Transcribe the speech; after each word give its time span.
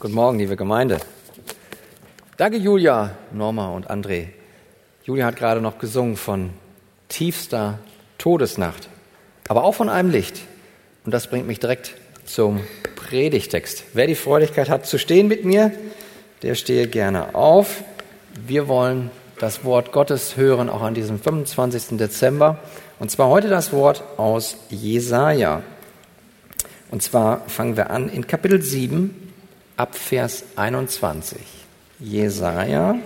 Guten 0.00 0.14
Morgen, 0.14 0.38
liebe 0.38 0.54
Gemeinde. 0.54 1.00
Danke, 2.36 2.56
Julia, 2.56 3.16
Norma 3.32 3.70
und 3.70 3.90
André. 3.90 4.28
Julia 5.02 5.26
hat 5.26 5.34
gerade 5.34 5.60
noch 5.60 5.80
gesungen 5.80 6.16
von 6.16 6.50
tiefster 7.08 7.80
Todesnacht, 8.16 8.88
aber 9.48 9.64
auch 9.64 9.74
von 9.74 9.88
einem 9.88 10.12
Licht. 10.12 10.42
Und 11.04 11.12
das 11.12 11.28
bringt 11.28 11.48
mich 11.48 11.58
direkt 11.58 11.96
zum 12.24 12.60
Predigtext. 12.94 13.82
Wer 13.92 14.06
die 14.06 14.14
Freudigkeit 14.14 14.70
hat 14.70 14.86
zu 14.86 14.98
stehen 14.98 15.26
mit 15.26 15.44
mir, 15.44 15.72
der 16.42 16.54
stehe 16.54 16.86
gerne 16.86 17.34
auf. 17.34 17.82
Wir 18.46 18.68
wollen 18.68 19.10
das 19.40 19.64
Wort 19.64 19.90
Gottes 19.90 20.36
hören, 20.36 20.70
auch 20.70 20.82
an 20.82 20.94
diesem 20.94 21.18
25. 21.18 21.98
Dezember. 21.98 22.60
Und 23.00 23.10
zwar 23.10 23.30
heute 23.30 23.48
das 23.48 23.72
Wort 23.72 24.04
aus 24.16 24.58
Jesaja. 24.70 25.64
Und 26.92 27.02
zwar 27.02 27.40
fangen 27.48 27.76
wir 27.76 27.90
an 27.90 28.08
in 28.08 28.28
Kapitel 28.28 28.62
7, 28.62 29.27
ab 29.78 29.94
Vers 29.94 30.44
21. 30.56 31.38
Jesaja, 32.00 32.96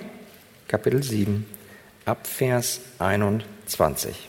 Kapitel 0.66 1.02
7, 1.02 1.46
ab 2.06 2.26
Vers 2.26 2.80
21. 2.98 4.28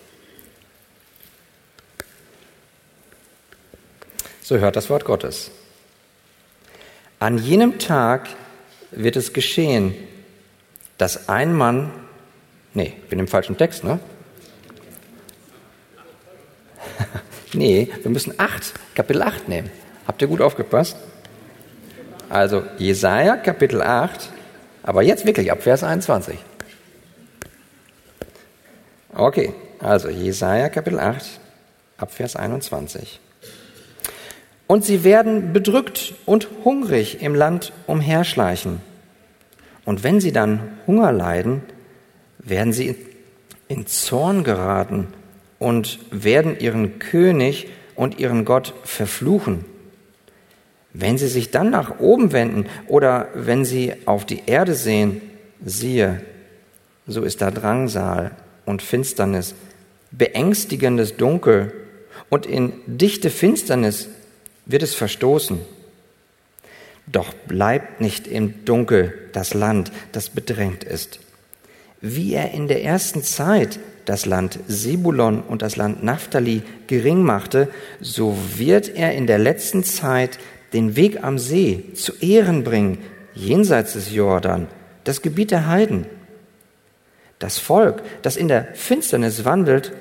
So 4.42 4.58
hört 4.58 4.76
das 4.76 4.90
Wort 4.90 5.06
Gottes. 5.06 5.52
An 7.20 7.38
jenem 7.38 7.80
Tag 7.80 8.28
wird 8.92 9.16
es 9.16 9.32
geschehen, 9.32 9.96
dass 10.98 11.30
ein 11.30 11.56
Mann, 11.56 11.92
nee, 12.74 12.94
ich 13.04 13.10
bin 13.10 13.20
im 13.20 13.30
falschen 13.30 13.58
Text, 13.58 13.86
ne? 13.86 14.02
nee, 17.54 17.90
wir 18.02 18.12
müssen 18.12 18.38
8, 18.38 18.74
Kapitel 18.96 19.22
8 19.22 19.48
nehmen. 19.48 19.72
Habt 20.06 20.22
ihr 20.22 20.28
gut 20.28 20.42
aufgepasst? 20.42 20.98
Also 22.30 22.64
Jesaja 22.78 23.38
Kapitel 23.38 23.82
8, 23.82 24.30
aber 24.84 25.04
jetzt 25.04 25.26
wirklich 25.26 25.52
ab 25.52 25.64
Vers 25.64 25.84
21. 25.84 26.38
Okay, 29.14 29.54
also 29.80 30.10
Jesaja 30.10 30.70
Kapitel 30.70 31.00
8, 31.00 31.40
ab 31.98 32.12
Vers 32.12 32.36
21. 32.36 33.20
Und 34.66 34.84
sie 34.84 35.04
werden 35.04 35.54
bedrückt 35.54 36.16
und 36.26 36.48
hungrig 36.64 37.22
im 37.22 37.36
Land 37.36 37.74
umherschleichen. 37.86 38.82
Und 39.86 40.04
wenn 40.04 40.20
sie 40.20 40.32
dann 40.32 40.80
Hunger 40.88 41.12
leiden, 41.12 41.62
werden 42.40 42.74
sie 42.74 42.96
in 43.68 43.86
Zorn 43.86 44.44
geraten 44.44 45.08
und 45.60 46.00
werden 46.12 46.60
ihren 46.60 47.00
König 47.00 47.68
und 47.96 48.20
ihren 48.20 48.46
Gott 48.46 48.74
verfluchen. 48.84 49.66
Wenn 50.94 51.18
sie 51.18 51.28
sich 51.28 51.50
dann 51.50 51.72
nach 51.72 52.00
oben 52.00 52.32
wenden 52.32 52.68
oder 52.88 53.30
wenn 53.34 53.66
sie 53.66 53.94
auf 54.06 54.26
die 54.26 54.44
Erde 54.46 54.76
sehen, 54.76 55.22
siehe, 55.66 56.22
so 57.08 57.24
ist 57.24 57.42
da 57.42 57.52
Drangsal 57.52 58.32
und 58.66 58.82
Finsternis, 58.82 59.56
beängstigendes 60.12 61.18
Dunkel 61.18 61.74
und 62.30 62.46
in 62.46 62.74
dichte 62.86 63.30
Finsternis 63.30 64.08
wird 64.66 64.84
es 64.84 64.94
verstoßen. 64.94 65.60
Doch 67.08 67.34
bleibt 67.34 68.00
nicht 68.00 68.28
im 68.28 68.64
Dunkel 68.66 69.14
das 69.34 69.54
Land, 69.54 69.92
das 70.12 70.30
bedrängt 70.30 70.84
ist. 70.84 71.20
Wie 72.00 72.34
er 72.34 72.52
in 72.52 72.68
der 72.68 72.84
ersten 72.84 73.24
Zeit 73.24 73.80
das 74.06 74.26
Land 74.26 74.60
Sibulon 74.68 75.42
und 75.42 75.62
das 75.62 75.76
Land 75.76 76.04
Naphtali 76.04 76.62
gering 76.88 77.24
machte, 77.24 77.70
so 78.02 78.38
wird 78.56 78.96
er 78.96 79.14
in 79.14 79.28
der 79.28 79.40
letzten 79.40 79.84
Zeit 79.84 80.40
den 80.74 80.96
Weg 80.96 81.24
am 81.24 81.38
See 81.38 81.94
zu 81.94 82.14
Ehren 82.20 82.64
bringen, 82.64 82.98
jenseits 83.34 83.94
des 83.94 84.14
Jordan, 84.14 84.68
das 85.04 85.22
Gebiet 85.22 85.52
der 85.52 85.68
Heiden. 85.68 86.06
Das 87.40 87.60
Volk, 87.60 88.02
das 88.22 88.38
in 88.38 88.48
der 88.48 88.74
Finsternis 88.74 89.46
wandelt, 89.46 89.92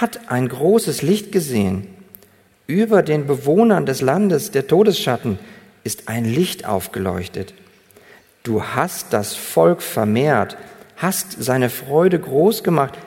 hat 0.00 0.30
ein 0.30 0.48
großes 0.48 1.02
Licht 1.02 1.32
gesehen. 1.32 1.86
Über 2.66 3.02
den 3.02 3.26
Bewohnern 3.26 3.86
des 3.86 4.00
Landes 4.00 4.50
der 4.50 4.66
Todesschatten 4.66 5.38
ist 5.84 6.08
ein 6.08 6.24
Licht 6.24 6.66
aufgeleuchtet. 6.66 7.54
Du 8.42 8.62
hast 8.62 9.12
das 9.12 9.34
Volk 9.34 9.82
vermehrt, 9.82 10.56
hast 10.96 11.42
seine 11.42 11.70
Freude 11.70 12.18
groß 12.18 12.62
gemacht. 12.62 12.98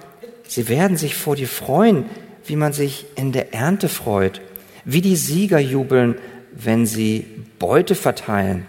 Sie 0.48 0.68
werden 0.68 0.98
sich 0.98 1.16
vor 1.16 1.36
dir 1.36 1.48
freuen, 1.48 2.06
wie 2.46 2.56
man 2.56 2.74
sich 2.74 3.06
in 3.16 3.32
der 3.32 3.54
Ernte 3.54 3.88
freut, 3.88 4.42
wie 4.84 5.02
die 5.02 5.16
Sieger 5.16 5.60
jubeln, 5.60 6.16
wenn 6.52 6.86
sie 6.86 7.26
Beute 7.60 7.96
verteilen. 7.96 8.66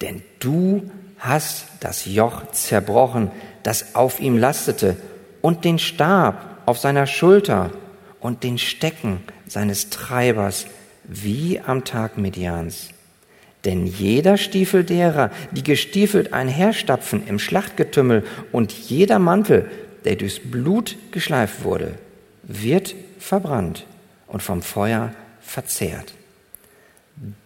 Denn 0.00 0.22
du 0.38 0.90
hast 1.18 1.66
das 1.80 2.06
Joch 2.06 2.50
zerbrochen, 2.52 3.30
das 3.62 3.94
auf 3.94 4.20
ihm 4.20 4.38
lastete, 4.38 4.96
und 5.42 5.64
den 5.64 5.78
Stab 5.78 6.62
auf 6.66 6.78
seiner 6.78 7.06
Schulter 7.06 7.70
und 8.20 8.44
den 8.44 8.58
Stecken 8.58 9.20
seines 9.46 9.90
Treibers, 9.90 10.66
wie 11.04 11.60
am 11.60 11.84
Tag 11.84 12.18
Medians. 12.18 12.90
Denn 13.64 13.86
jeder 13.86 14.36
Stiefel 14.36 14.84
derer, 14.84 15.30
die 15.50 15.62
gestiefelt 15.62 16.32
einherstapfen 16.32 17.26
im 17.26 17.38
Schlachtgetümmel, 17.38 18.24
und 18.52 18.72
jeder 18.72 19.18
Mantel, 19.18 19.70
der 20.04 20.16
durchs 20.16 20.40
Blut 20.40 20.96
geschleift 21.10 21.64
wurde, 21.64 21.94
wird 22.42 22.94
verbrannt 23.18 23.86
und 24.26 24.42
vom 24.42 24.62
Feuer 24.62 25.12
verzehrt. 25.40 26.14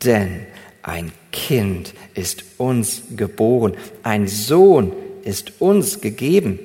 Denn 0.04 0.46
ein 0.82 1.12
Kind 1.32 1.94
ist 2.14 2.44
uns 2.58 3.02
geboren, 3.16 3.74
ein 4.02 4.28
Sohn 4.28 4.92
ist 5.22 5.60
uns 5.60 6.00
gegeben 6.00 6.58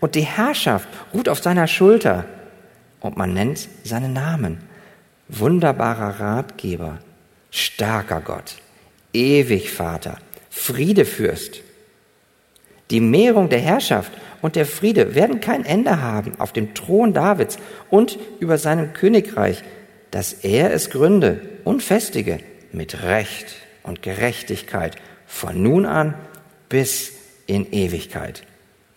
und 0.00 0.14
die 0.14 0.22
Herrschaft 0.22 0.88
ruht 1.14 1.28
auf 1.28 1.40
seiner 1.40 1.66
Schulter 1.66 2.24
und 3.00 3.16
man 3.16 3.32
nennt 3.32 3.68
seinen 3.84 4.12
Namen. 4.12 4.58
Wunderbarer 5.28 6.18
Ratgeber, 6.20 6.98
starker 7.50 8.20
Gott, 8.20 8.56
ewig 9.12 9.70
Vater, 9.70 10.18
Friedefürst. 10.50 11.62
Die 12.90 13.00
Mehrung 13.00 13.48
der 13.48 13.60
Herrschaft 13.60 14.10
und 14.42 14.56
der 14.56 14.66
Friede 14.66 15.14
werden 15.14 15.40
kein 15.40 15.64
Ende 15.64 16.02
haben 16.02 16.32
auf 16.38 16.52
dem 16.52 16.74
Thron 16.74 17.12
Davids 17.12 17.58
und 17.88 18.18
über 18.40 18.58
seinem 18.58 18.92
Königreich, 18.92 19.62
dass 20.10 20.32
er 20.32 20.72
es 20.72 20.90
gründe 20.90 21.40
und 21.64 21.82
festige 21.82 22.40
mit 22.72 23.02
Recht 23.02 23.56
und 23.82 24.02
Gerechtigkeit 24.02 24.96
von 25.26 25.62
nun 25.62 25.86
an 25.86 26.14
bis 26.68 27.12
in 27.46 27.72
Ewigkeit. 27.72 28.42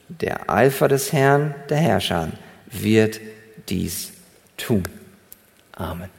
Der 0.07 0.50
Eifer 0.50 0.88
des 0.88 1.12
Herrn, 1.13 1.56
der 1.69 1.78
Herrscher, 1.78 2.31
wird 2.69 3.19
dies 3.69 4.12
tun. 4.57 4.84
Amen. 5.74 6.09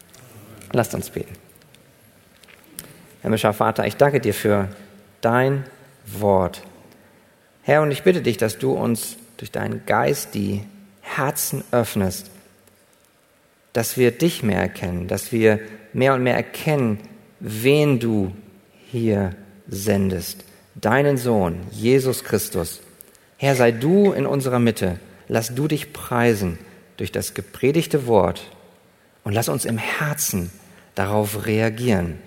Lasst 0.73 0.95
uns 0.95 1.11
beten. 1.11 1.35
Himmlischer 3.23 3.53
Vater, 3.53 3.87
ich 3.87 3.97
danke 3.97 4.21
dir 4.21 4.35
für 4.35 4.69
dein 5.21 5.65
Wort. 6.07 6.63
Herr, 7.63 7.83
und 7.83 7.91
ich 7.91 8.03
bitte 8.03 8.21
dich, 8.21 8.37
dass 8.37 8.59
du 8.59 8.73
uns 8.73 9.17
durch 9.37 9.51
deinen 9.51 9.87
Geist 9.87 10.35
die 10.35 10.65
Herzen 11.01 11.65
öffnest, 11.71 12.31
dass 13.73 13.97
wir 13.97 14.11
dich 14.11 14.43
mehr 14.43 14.61
erkennen, 14.61 15.09
dass 15.09 15.33
wir 15.33 15.61
mehr 15.95 16.15
und 16.15 16.23
mehr 16.23 16.37
erkennen, 16.37 16.99
wen 17.41 17.99
du 17.99 18.33
hier 18.91 19.35
sendest. 19.67 20.45
Deinen 20.75 21.17
Sohn, 21.17 21.61
Jesus 21.71 22.25
Christus. 22.25 22.81
Herr, 23.37 23.55
sei 23.55 23.73
du 23.73 24.13
in 24.13 24.27
unserer 24.27 24.59
Mitte. 24.59 24.99
Lass 25.29 25.55
du 25.55 25.69
dich 25.69 25.93
preisen 25.93 26.59
durch 26.97 27.13
das 27.13 27.35
gepredigte 27.35 28.07
Wort 28.07 28.51
und 29.23 29.33
lass 29.33 29.49
uns 29.49 29.65
im 29.65 29.79
Herzen 29.79 30.51
darauf 30.95 31.47
reagieren, 31.47 32.19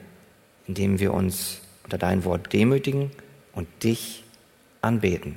indem 0.67 0.99
wir 0.99 1.13
uns 1.13 1.59
unter 1.83 1.97
dein 1.97 2.25
Wort 2.25 2.51
demütigen 2.53 3.11
und 3.53 3.67
dich 3.83 4.23
anbeten. 4.81 5.35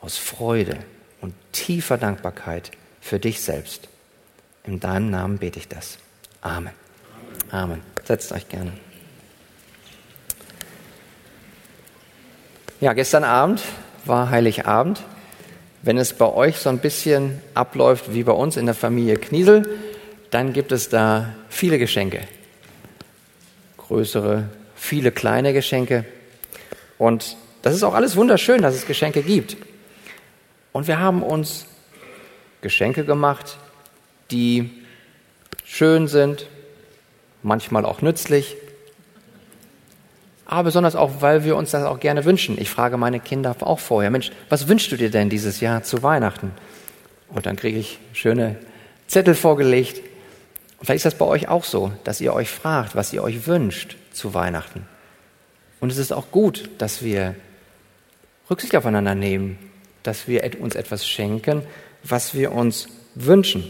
Aus 0.00 0.16
Freude 0.16 0.78
und 1.20 1.34
tiefer 1.52 1.98
Dankbarkeit 1.98 2.70
für 3.00 3.18
dich 3.18 3.40
selbst. 3.40 3.88
In 4.64 4.80
deinem 4.80 5.10
Namen 5.10 5.38
bete 5.38 5.58
ich 5.58 5.68
das. 5.68 5.98
Amen. 6.40 6.87
Amen. 7.50 7.82
Setzt 8.04 8.32
euch 8.32 8.48
gerne. 8.48 8.72
Ja, 12.80 12.92
gestern 12.92 13.24
Abend 13.24 13.62
war 14.04 14.30
Heiligabend. 14.30 15.02
Wenn 15.82 15.98
es 15.98 16.12
bei 16.12 16.26
euch 16.26 16.58
so 16.58 16.68
ein 16.68 16.78
bisschen 16.78 17.40
abläuft 17.54 18.12
wie 18.12 18.22
bei 18.22 18.32
uns 18.32 18.56
in 18.56 18.66
der 18.66 18.74
Familie 18.74 19.16
Kniesel, 19.16 19.78
dann 20.30 20.52
gibt 20.52 20.72
es 20.72 20.88
da 20.88 21.34
viele 21.48 21.78
Geschenke. 21.78 22.20
Größere, 23.78 24.48
viele 24.76 25.12
kleine 25.12 25.52
Geschenke. 25.52 26.04
Und 26.98 27.36
das 27.62 27.74
ist 27.74 27.82
auch 27.82 27.94
alles 27.94 28.16
wunderschön, 28.16 28.62
dass 28.62 28.74
es 28.74 28.86
Geschenke 28.86 29.22
gibt. 29.22 29.56
Und 30.72 30.86
wir 30.86 31.00
haben 31.00 31.22
uns 31.22 31.66
Geschenke 32.60 33.04
gemacht, 33.04 33.56
die 34.30 34.70
schön 35.64 36.08
sind, 36.08 36.46
manchmal 37.42 37.84
auch 37.84 38.02
nützlich. 38.02 38.56
aber 40.46 40.64
besonders 40.64 40.96
auch, 40.96 41.20
weil 41.20 41.44
wir 41.44 41.56
uns 41.56 41.72
das 41.72 41.84
auch 41.84 42.00
gerne 42.00 42.24
wünschen. 42.24 42.56
Ich 42.58 42.70
frage 42.70 42.96
meine 42.96 43.20
Kinder 43.20 43.54
auch 43.60 43.78
vorher, 43.78 44.10
Mensch, 44.10 44.30
was 44.48 44.66
wünschst 44.66 44.90
du 44.90 44.96
dir 44.96 45.10
denn 45.10 45.28
dieses 45.28 45.60
Jahr 45.60 45.82
zu 45.82 46.02
Weihnachten? 46.02 46.52
Und 47.28 47.44
dann 47.44 47.56
kriege 47.56 47.78
ich 47.78 47.98
schöne 48.14 48.56
Zettel 49.06 49.34
vorgelegt. 49.34 50.00
Und 50.78 50.86
vielleicht 50.86 51.04
ist 51.04 51.06
das 51.06 51.18
bei 51.18 51.26
euch 51.26 51.48
auch 51.48 51.64
so, 51.64 51.92
dass 52.04 52.20
ihr 52.20 52.32
euch 52.32 52.48
fragt, 52.48 52.96
was 52.96 53.12
ihr 53.12 53.22
euch 53.22 53.46
wünscht 53.46 53.96
zu 54.12 54.32
Weihnachten. 54.32 54.86
Und 55.80 55.92
es 55.92 55.98
ist 55.98 56.12
auch 56.12 56.30
gut, 56.30 56.70
dass 56.78 57.02
wir 57.02 57.34
Rücksicht 58.48 58.74
aufeinander 58.74 59.14
nehmen, 59.14 59.58
dass 60.02 60.28
wir 60.28 60.42
uns 60.60 60.74
etwas 60.74 61.06
schenken, 61.06 61.62
was 62.02 62.34
wir 62.34 62.52
uns 62.52 62.88
wünschen. 63.14 63.64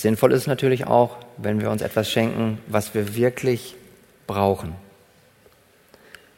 Sinnvoll 0.00 0.32
ist 0.32 0.46
natürlich 0.46 0.86
auch, 0.86 1.18
wenn 1.36 1.60
wir 1.60 1.70
uns 1.70 1.82
etwas 1.82 2.10
schenken, 2.10 2.58
was 2.68 2.94
wir 2.94 3.16
wirklich 3.16 3.74
brauchen. 4.26 4.74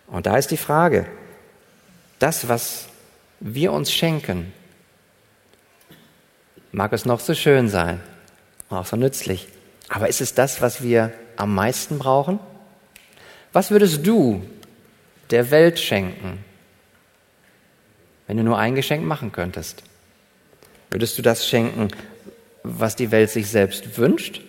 Und 0.09 0.27
da 0.27 0.37
ist 0.37 0.51
die 0.51 0.57
Frage, 0.57 1.07
das, 2.19 2.49
was 2.49 2.89
wir 3.39 3.73
uns 3.73 3.93
schenken, 3.93 4.53
mag 6.73 6.93
es 6.93 7.05
noch 7.05 7.21
so 7.21 7.35
schön 7.35 7.69
sein, 7.69 8.01
auch 8.69 8.85
so 8.85 8.97
nützlich, 8.97 9.47
aber 9.89 10.09
ist 10.09 10.21
es 10.21 10.35
das, 10.35 10.61
was 10.61 10.83
wir 10.83 11.13
am 11.37 11.55
meisten 11.55 11.99
brauchen? 11.99 12.41
Was 13.53 13.71
würdest 13.71 14.05
du 14.05 14.43
der 15.31 15.53
Welt 15.53 15.79
schenken, 15.79 16.45
wenn 18.27 18.39
du 18.39 18.43
nur 18.43 18.59
ein 18.59 18.75
Geschenk 18.75 19.05
machen 19.05 19.31
könntest? 19.31 19.85
Würdest 20.91 21.17
du 21.17 21.23
das 21.23 21.47
schenken, 21.47 21.91
was 22.63 22.97
die 22.97 23.11
Welt 23.11 23.31
sich 23.31 23.49
selbst 23.49 23.97
wünscht? 23.99 24.41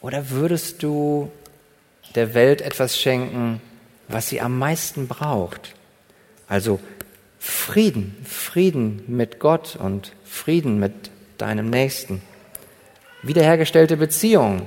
Oder 0.00 0.30
würdest 0.30 0.82
du 0.82 1.30
der 2.14 2.34
Welt 2.34 2.60
etwas 2.60 2.98
schenken, 2.98 3.60
was 4.08 4.28
sie 4.28 4.40
am 4.40 4.58
meisten 4.58 5.08
braucht? 5.08 5.74
Also 6.46 6.80
Frieden, 7.38 8.16
Frieden 8.24 9.02
mit 9.06 9.38
Gott 9.38 9.76
und 9.76 10.12
Frieden 10.24 10.78
mit 10.78 11.10
deinem 11.36 11.70
Nächsten. 11.70 12.22
Wiederhergestellte 13.22 13.96
Beziehungen 13.96 14.62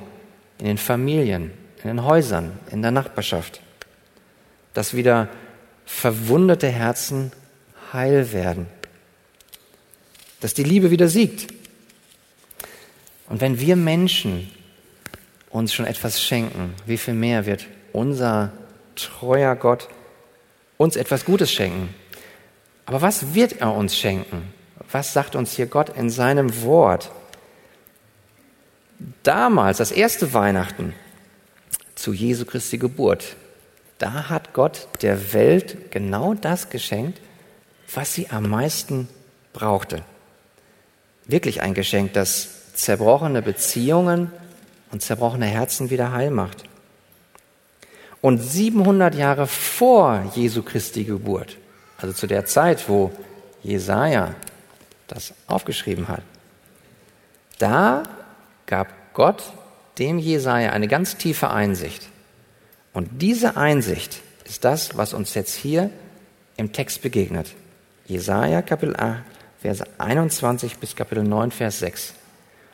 in 0.59 0.65
den 0.65 0.77
Familien, 0.77 1.51
in 1.83 1.87
den 1.87 2.03
Häusern, 2.03 2.51
in 2.69 2.81
der 2.81 2.91
Nachbarschaft. 2.91 3.61
Dass 4.73 4.93
wieder 4.93 5.27
verwundete 5.85 6.69
Herzen 6.69 7.31
heil 7.91 8.31
werden. 8.31 8.67
Dass 10.39 10.53
die 10.53 10.63
Liebe 10.63 10.91
wieder 10.91 11.07
siegt. 11.07 11.53
Und 13.31 13.39
wenn 13.39 13.61
wir 13.61 13.77
Menschen 13.77 14.51
uns 15.51 15.73
schon 15.73 15.85
etwas 15.85 16.21
schenken, 16.21 16.73
wie 16.85 16.97
viel 16.97 17.13
mehr 17.13 17.45
wird 17.45 17.65
unser 17.93 18.51
treuer 18.97 19.55
Gott 19.55 19.87
uns 20.75 20.97
etwas 20.97 21.23
Gutes 21.23 21.49
schenken? 21.49 21.95
Aber 22.85 23.01
was 23.01 23.33
wird 23.33 23.61
er 23.61 23.73
uns 23.73 23.97
schenken? 23.97 24.53
Was 24.91 25.13
sagt 25.13 25.37
uns 25.37 25.53
hier 25.53 25.67
Gott 25.67 25.95
in 25.95 26.09
seinem 26.09 26.61
Wort? 26.63 27.09
Damals, 29.23 29.77
das 29.77 29.93
erste 29.93 30.33
Weihnachten 30.33 30.93
zu 31.95 32.11
Jesu 32.11 32.43
Christi 32.43 32.79
Geburt, 32.79 33.37
da 33.97 34.27
hat 34.27 34.51
Gott 34.51 34.89
der 35.03 35.31
Welt 35.31 35.89
genau 35.91 36.33
das 36.33 36.69
geschenkt, 36.69 37.21
was 37.93 38.13
sie 38.13 38.29
am 38.29 38.49
meisten 38.49 39.07
brauchte. 39.53 40.03
Wirklich 41.27 41.61
ein 41.61 41.73
Geschenk, 41.73 42.11
das 42.11 42.60
zerbrochene 42.73 43.41
Beziehungen 43.41 44.31
und 44.91 45.01
zerbrochene 45.01 45.45
Herzen 45.45 45.89
wieder 45.89 46.11
heil 46.11 46.31
macht. 46.31 46.63
Und 48.21 48.37
700 48.37 49.15
Jahre 49.15 49.47
vor 49.47 50.31
Jesu 50.35 50.61
Christi 50.61 51.03
Geburt, 51.03 51.57
also 51.97 52.13
zu 52.13 52.27
der 52.27 52.45
Zeit, 52.45 52.87
wo 52.87 53.11
Jesaja 53.63 54.35
das 55.07 55.33
aufgeschrieben 55.47 56.07
hat, 56.07 56.21
da 57.57 58.03
gab 58.67 58.87
Gott 59.13 59.43
dem 59.97 60.19
Jesaja 60.19 60.71
eine 60.71 60.87
ganz 60.87 61.17
tiefe 61.17 61.49
Einsicht. 61.49 62.07
Und 62.93 63.21
diese 63.21 63.57
Einsicht 63.57 64.21
ist 64.45 64.63
das, 64.65 64.97
was 64.97 65.13
uns 65.13 65.33
jetzt 65.33 65.55
hier 65.55 65.89
im 66.57 66.73
Text 66.73 67.01
begegnet. 67.01 67.53
Jesaja 68.05 68.61
Kapitel 68.61 68.95
8, 68.95 69.23
Verse 69.61 69.83
21 69.97 70.77
bis 70.77 70.95
Kapitel 70.95 71.23
9, 71.23 71.51
Vers 71.51 71.79
6. 71.79 72.13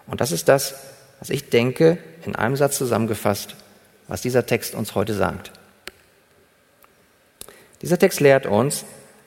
Und 0.07 0.21
das 0.21 0.31
ist 0.31 0.47
das, 0.47 0.75
was 1.19 1.29
ich 1.29 1.49
denke, 1.49 1.97
in 2.25 2.35
einem 2.35 2.55
Satz 2.55 2.77
zusammengefasst, 2.77 3.55
was 4.07 4.21
dieser 4.21 4.45
Text 4.45 4.75
uns 4.75 4.95
heute 4.95 5.13
sagt. 5.13 5.51
Dieser 7.81 7.99
Text 7.99 8.19
lehrt 8.19 8.45
uns, 8.45 8.85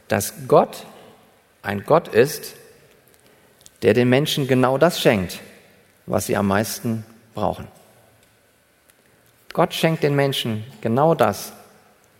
dass 0.09 0.35
Gott 0.49 0.87
ein 1.63 1.85
Gott 1.85 2.09
ist, 2.09 2.55
der 3.83 3.95
den 3.95 4.09
Menschen 4.09 4.49
genau 4.49 4.79
das 4.79 5.01
schenkt, 5.01 5.41
was 6.07 6.27
sie 6.27 6.37
am 6.37 6.49
meisten 6.49 7.05
brauchen. 7.35 7.69
Gott 9.53 9.75
schenkt 9.75 10.03
den 10.03 10.15
Menschen 10.15 10.65
genau 10.81 11.15
das, 11.15 11.53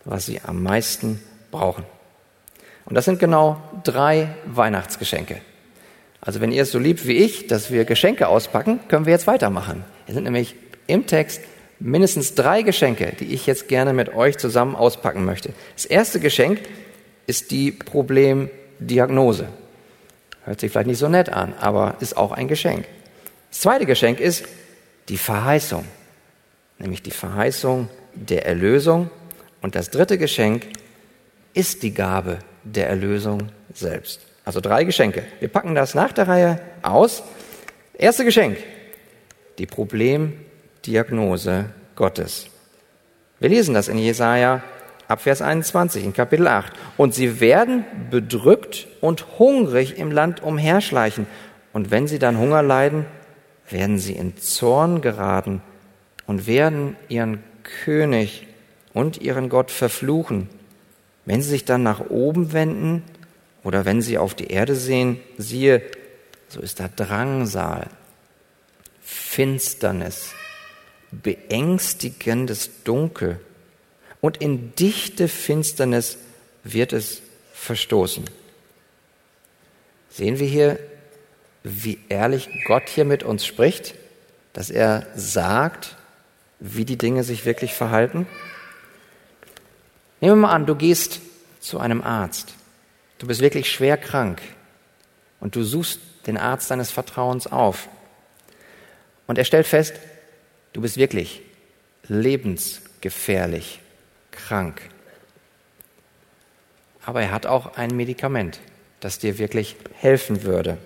was 0.05 0.25
sie 0.25 0.41
am 0.41 0.63
meisten 0.63 1.21
brauchen. 1.49 1.85
Und 2.85 2.95
das 2.95 3.05
sind 3.05 3.19
genau 3.19 3.61
drei 3.83 4.35
Weihnachtsgeschenke. 4.45 5.41
Also 6.21 6.39
wenn 6.39 6.51
ihr 6.51 6.63
es 6.63 6.71
so 6.71 6.77
liebt 6.77 7.07
wie 7.07 7.17
ich, 7.17 7.47
dass 7.47 7.71
wir 7.71 7.83
Geschenke 7.83 8.27
auspacken, 8.27 8.79
können 8.87 9.05
wir 9.05 9.13
jetzt 9.13 9.27
weitermachen. 9.27 9.83
Es 10.07 10.13
sind 10.13 10.23
nämlich 10.23 10.55
im 10.85 11.07
Text 11.07 11.41
mindestens 11.79 12.35
drei 12.35 12.61
Geschenke, 12.61 13.13
die 13.19 13.33
ich 13.33 13.47
jetzt 13.47 13.67
gerne 13.67 13.91
mit 13.91 14.13
euch 14.13 14.37
zusammen 14.37 14.75
auspacken 14.75 15.25
möchte. 15.25 15.51
Das 15.75 15.85
erste 15.85 16.19
Geschenk 16.19 16.59
ist 17.25 17.49
die 17.49 17.71
Problemdiagnose. 17.71 19.47
Hört 20.45 20.59
sich 20.59 20.71
vielleicht 20.71 20.87
nicht 20.87 20.99
so 20.99 21.09
nett 21.09 21.29
an, 21.29 21.53
aber 21.59 21.95
ist 21.99 22.17
auch 22.17 22.31
ein 22.31 22.47
Geschenk. 22.47 22.85
Das 23.49 23.61
zweite 23.61 23.85
Geschenk 23.85 24.19
ist 24.19 24.45
die 25.09 25.17
Verheißung, 25.17 25.85
nämlich 26.77 27.01
die 27.01 27.11
Verheißung 27.11 27.89
der 28.13 28.45
Erlösung. 28.45 29.09
Und 29.61 29.75
das 29.75 29.89
dritte 29.89 30.17
Geschenk 30.17 30.67
ist 31.53 31.83
die 31.83 31.93
Gabe 31.93 32.39
der 32.63 32.89
Erlösung 32.89 33.49
selbst. 33.73 34.30
Also 34.43 34.59
drei 34.59 34.83
Geschenke. 34.83 35.23
Wir 35.39 35.47
packen 35.49 35.75
das 35.75 35.93
nach 35.93 36.11
der 36.11 36.27
Reihe 36.27 36.59
aus. 36.81 37.23
Erste 37.93 38.25
Geschenk, 38.25 38.57
die 39.57 39.67
Problemdiagnose 39.67 41.65
Gottes. 41.95 42.47
Wir 43.39 43.49
lesen 43.49 43.73
das 43.73 43.87
in 43.87 43.97
Jesaja 43.97 44.63
ab 45.07 45.21
Vers 45.21 45.41
21 45.41 46.03
in 46.03 46.13
Kapitel 46.13 46.47
8. 46.47 46.73
Und 46.97 47.13
sie 47.13 47.39
werden 47.39 47.85
bedrückt 48.09 48.87
und 49.01 49.37
hungrig 49.37 49.97
im 49.97 50.11
Land 50.11 50.41
umherschleichen. 50.41 51.27
Und 51.73 51.91
wenn 51.91 52.07
sie 52.07 52.17
dann 52.17 52.37
Hunger 52.37 52.63
leiden, 52.63 53.05
werden 53.69 53.99
sie 53.99 54.13
in 54.13 54.37
Zorn 54.37 55.01
geraten 55.01 55.61
und 56.27 56.47
werden 56.47 56.95
ihren 57.09 57.43
König 57.83 58.47
und 58.93 59.21
ihren 59.21 59.49
Gott 59.49 59.69
verfluchen. 59.71 60.49
Wenn 61.25 61.41
sie 61.41 61.49
sich 61.49 61.65
dann 61.65 61.83
nach 61.83 62.09
oben 62.09 62.53
wenden 62.53 63.03
oder 63.63 63.85
wenn 63.85 64.01
sie 64.01 64.17
auf 64.17 64.33
die 64.33 64.47
Erde 64.47 64.75
sehen, 64.75 65.19
siehe, 65.37 65.81
so 66.47 66.61
ist 66.61 66.79
da 66.79 66.87
Drangsal, 66.87 67.87
Finsternis, 69.01 70.33
beängstigendes 71.11 72.83
Dunkel 72.83 73.39
und 74.19 74.37
in 74.37 74.75
dichte 74.75 75.27
Finsternis 75.27 76.17
wird 76.63 76.93
es 76.93 77.21
verstoßen. 77.53 78.25
Sehen 80.09 80.39
wir 80.39 80.47
hier, 80.47 80.79
wie 81.63 81.99
ehrlich 82.09 82.49
Gott 82.65 82.89
hier 82.89 83.05
mit 83.05 83.23
uns 83.23 83.45
spricht, 83.45 83.95
dass 84.53 84.69
er 84.69 85.07
sagt, 85.15 85.95
wie 86.59 86.85
die 86.85 86.97
Dinge 86.97 87.23
sich 87.23 87.45
wirklich 87.45 87.73
verhalten? 87.73 88.27
Nehmen 90.19 90.33
wir 90.33 90.47
mal 90.47 90.53
an, 90.53 90.65
du 90.65 90.75
gehst 90.75 91.21
zu 91.59 91.79
einem 91.79 92.01
Arzt. 92.01 92.53
Du 93.21 93.27
bist 93.27 93.39
wirklich 93.39 93.69
schwer 93.69 93.97
krank 93.97 94.41
und 95.39 95.55
du 95.55 95.61
suchst 95.61 95.99
den 96.25 96.37
Arzt 96.37 96.71
deines 96.71 96.89
Vertrauens 96.89 97.45
auf. 97.45 97.87
Und 99.27 99.37
er 99.37 99.45
stellt 99.45 99.67
fest, 99.67 99.93
du 100.73 100.81
bist 100.81 100.97
wirklich 100.97 101.43
lebensgefährlich 102.07 103.79
krank. 104.31 104.81
Aber 107.05 107.21
er 107.21 107.29
hat 107.29 107.45
auch 107.45 107.77
ein 107.77 107.95
Medikament, 107.95 108.59
das 109.01 109.19
dir 109.19 109.37
wirklich 109.37 109.75
helfen 109.93 110.41
würde. 110.41 110.79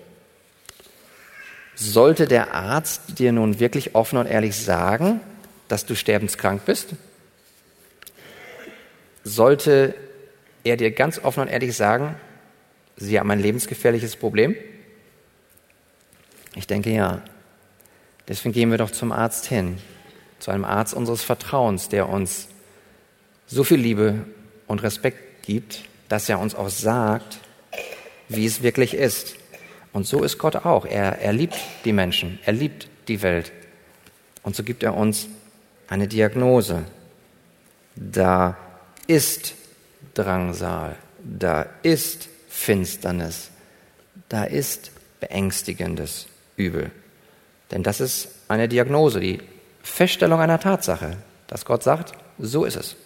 Sollte 1.74 2.26
der 2.26 2.52
Arzt 2.52 3.18
dir 3.18 3.32
nun 3.32 3.60
wirklich 3.60 3.94
offen 3.94 4.18
und 4.18 4.26
ehrlich 4.26 4.62
sagen, 4.62 5.22
dass 5.68 5.86
du 5.86 5.96
sterbenskrank 5.96 6.66
bist? 6.66 6.88
Sollte 9.24 9.94
er 10.64 10.76
dir 10.76 10.90
ganz 10.90 11.18
offen 11.24 11.40
und 11.40 11.48
ehrlich 11.48 11.74
sagen, 11.74 12.16
Sie 12.96 13.18
haben 13.18 13.30
ein 13.30 13.40
lebensgefährliches 13.40 14.16
Problem? 14.16 14.56
Ich 16.54 16.66
denke 16.66 16.90
ja. 16.90 17.22
Deswegen 18.26 18.52
gehen 18.52 18.70
wir 18.70 18.78
doch 18.78 18.90
zum 18.90 19.12
Arzt 19.12 19.46
hin, 19.46 19.78
zu 20.38 20.50
einem 20.50 20.64
Arzt 20.64 20.94
unseres 20.94 21.22
Vertrauens, 21.22 21.88
der 21.88 22.08
uns 22.08 22.48
so 23.46 23.62
viel 23.62 23.78
Liebe 23.78 24.24
und 24.66 24.82
Respekt 24.82 25.44
gibt, 25.44 25.84
dass 26.08 26.28
er 26.28 26.40
uns 26.40 26.54
auch 26.54 26.70
sagt, 26.70 27.38
wie 28.28 28.46
es 28.46 28.62
wirklich 28.62 28.94
ist. 28.94 29.36
Und 29.92 30.06
so 30.06 30.24
ist 30.24 30.38
Gott 30.38 30.56
auch. 30.56 30.86
Er, 30.86 31.20
er 31.20 31.32
liebt 31.32 31.56
die 31.84 31.92
Menschen, 31.92 32.38
er 32.44 32.52
liebt 32.52 32.88
die 33.08 33.22
Welt. 33.22 33.52
Und 34.42 34.56
so 34.56 34.62
gibt 34.62 34.82
er 34.82 34.94
uns 34.94 35.28
eine 35.88 36.08
Diagnose. 36.08 36.84
Da 37.94 38.56
ist 39.06 39.54
Drangsal, 40.14 40.96
da 41.22 41.66
ist 41.82 42.28
Finsternis, 42.56 43.50
da 44.28 44.44
ist 44.44 44.90
beängstigendes 45.20 46.26
Übel. 46.56 46.90
Denn 47.70 47.82
das 47.82 48.00
ist 48.00 48.28
eine 48.48 48.66
Diagnose, 48.66 49.20
die 49.20 49.40
Feststellung 49.82 50.40
einer 50.40 50.58
Tatsache, 50.58 51.18
dass 51.46 51.64
Gott 51.64 51.82
sagt, 51.82 52.12
so 52.38 52.64
ist 52.64 52.76
es. 52.76 52.96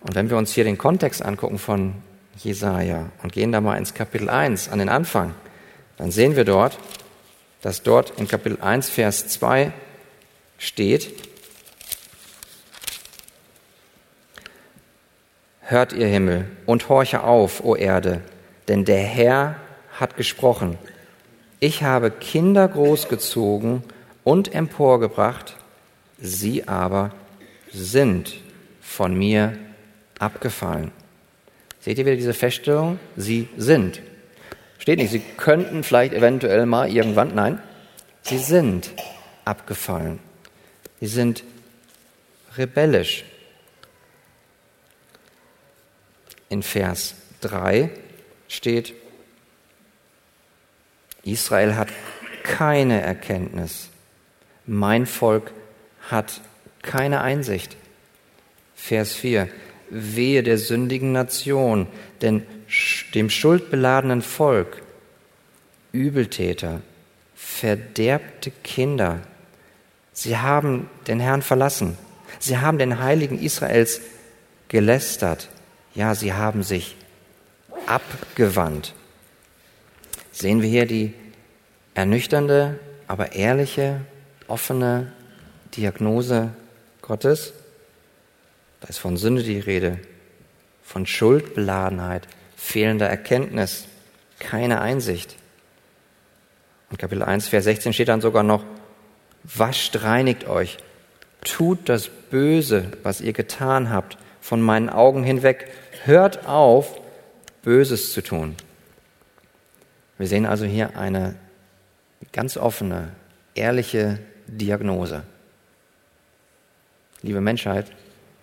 Und 0.00 0.14
wenn 0.14 0.28
wir 0.28 0.36
uns 0.36 0.52
hier 0.52 0.64
den 0.64 0.76
Kontext 0.76 1.22
angucken 1.22 1.58
von 1.58 1.94
Jesaja 2.36 3.10
und 3.22 3.32
gehen 3.32 3.52
da 3.52 3.60
mal 3.60 3.76
ins 3.76 3.94
Kapitel 3.94 4.28
1 4.28 4.70
an 4.70 4.80
den 4.80 4.88
Anfang, 4.88 5.34
dann 5.96 6.10
sehen 6.10 6.36
wir 6.36 6.44
dort, 6.44 6.78
dass 7.62 7.82
dort 7.82 8.18
in 8.18 8.26
Kapitel 8.26 8.60
1, 8.60 8.90
Vers 8.90 9.28
2 9.28 9.72
steht, 10.58 11.29
Hört 15.70 15.92
ihr 15.92 16.08
Himmel 16.08 16.46
und 16.66 16.88
horche 16.88 17.22
auf, 17.22 17.64
o 17.64 17.76
Erde, 17.76 18.22
denn 18.66 18.84
der 18.84 19.04
Herr 19.04 19.54
hat 20.00 20.16
gesprochen. 20.16 20.76
Ich 21.60 21.84
habe 21.84 22.10
Kinder 22.10 22.66
großgezogen 22.66 23.84
und 24.24 24.52
emporgebracht, 24.52 25.54
sie 26.18 26.66
aber 26.66 27.12
sind 27.70 28.40
von 28.80 29.16
mir 29.16 29.56
abgefallen. 30.18 30.90
Seht 31.78 31.98
ihr 31.98 32.04
wieder 32.04 32.16
diese 32.16 32.34
Feststellung? 32.34 32.98
Sie 33.16 33.48
sind. 33.56 34.02
Steht 34.80 34.98
nicht, 34.98 35.12
sie 35.12 35.22
könnten 35.36 35.84
vielleicht 35.84 36.14
eventuell 36.14 36.66
mal 36.66 36.90
irgendwann. 36.90 37.36
Nein, 37.36 37.60
sie 38.22 38.38
sind 38.38 38.90
abgefallen. 39.44 40.18
Sie 41.00 41.06
sind 41.06 41.44
rebellisch. 42.58 43.24
In 46.50 46.62
Vers 46.62 47.14
3 47.40 47.90
steht, 48.48 48.92
Israel 51.22 51.76
hat 51.76 51.88
keine 52.42 53.00
Erkenntnis. 53.00 53.88
Mein 54.66 55.06
Volk 55.06 55.52
hat 56.08 56.40
keine 56.82 57.20
Einsicht. 57.20 57.76
Vers 58.74 59.14
4. 59.14 59.48
Wehe 59.90 60.42
der 60.42 60.58
sündigen 60.58 61.12
Nation, 61.12 61.86
denn 62.20 62.44
dem 63.14 63.30
schuldbeladenen 63.30 64.22
Volk, 64.22 64.82
Übeltäter, 65.92 66.80
verderbte 67.34 68.50
Kinder, 68.62 69.20
sie 70.12 70.36
haben 70.36 70.90
den 71.06 71.20
Herrn 71.20 71.42
verlassen, 71.42 71.96
sie 72.38 72.58
haben 72.58 72.78
den 72.78 73.00
Heiligen 73.00 73.38
Israels 73.38 74.00
gelästert, 74.68 75.48
ja, 75.94 76.14
sie 76.14 76.32
haben 76.32 76.62
sich 76.62 76.96
abgewandt. 77.86 78.94
Sehen 80.32 80.62
wir 80.62 80.68
hier 80.68 80.86
die 80.86 81.14
ernüchternde, 81.94 82.78
aber 83.08 83.32
ehrliche, 83.32 84.00
offene 84.46 85.12
Diagnose 85.76 86.50
Gottes? 87.02 87.52
Da 88.80 88.88
ist 88.88 88.98
von 88.98 89.16
Sünde 89.16 89.42
die 89.42 89.58
Rede, 89.58 89.98
von 90.82 91.06
Schuldbeladenheit, 91.06 92.26
fehlender 92.56 93.08
Erkenntnis, 93.08 93.86
keine 94.38 94.80
Einsicht. 94.80 95.36
Und 96.90 96.98
Kapitel 96.98 97.22
1, 97.22 97.48
Vers 97.48 97.64
16 97.64 97.92
steht 97.92 98.08
dann 98.08 98.20
sogar 98.20 98.42
noch, 98.42 98.64
wascht, 99.44 100.02
reinigt 100.02 100.46
euch, 100.46 100.78
tut 101.44 101.88
das 101.88 102.08
Böse, 102.08 102.92
was 103.02 103.20
ihr 103.20 103.32
getan 103.32 103.90
habt, 103.90 104.18
von 104.50 104.60
meinen 104.60 104.90
Augen 104.90 105.22
hinweg, 105.22 105.70
hört 106.06 106.44
auf, 106.44 107.00
Böses 107.62 108.12
zu 108.12 108.20
tun. 108.20 108.56
Wir 110.18 110.26
sehen 110.26 110.44
also 110.44 110.64
hier 110.64 110.96
eine 110.96 111.36
ganz 112.32 112.56
offene, 112.56 113.12
ehrliche 113.54 114.18
Diagnose. 114.48 115.22
Liebe 117.22 117.40
Menschheit, 117.40 117.92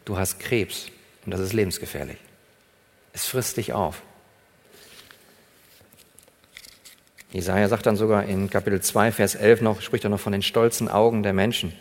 du 0.05 0.17
hast 0.17 0.39
Krebs 0.39 0.87
und 1.25 1.33
das 1.33 1.41
ist 1.41 1.51
lebensgefährlich. 1.51 2.19
Es 3.11 3.25
frisst 3.25 3.57
dich 3.57 3.73
auf. 3.73 4.01
Jesaja 7.33 7.67
sagt 7.67 7.85
dann 7.85 7.97
sogar 7.97 8.23
in 8.23 8.49
Kapitel 8.49 8.79
2, 8.79 9.11
Vers 9.11 9.35
11 9.35 9.59
noch, 9.59 9.81
spricht 9.81 10.05
er 10.05 10.09
noch 10.09 10.21
von 10.21 10.31
den 10.31 10.41
stolzen 10.41 10.87
Augen 10.87 11.21
der 11.21 11.33
Menschen. 11.33 11.73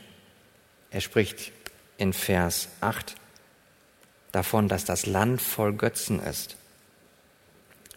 Er 0.91 1.01
spricht 1.01 1.53
in 1.97 2.13
Vers 2.13 2.71
8 2.81 3.15
davon, 4.37 4.69
dass 4.69 4.85
das 4.85 5.07
Land 5.07 5.41
voll 5.41 5.73
Götzen 5.73 6.21
ist. 6.21 6.57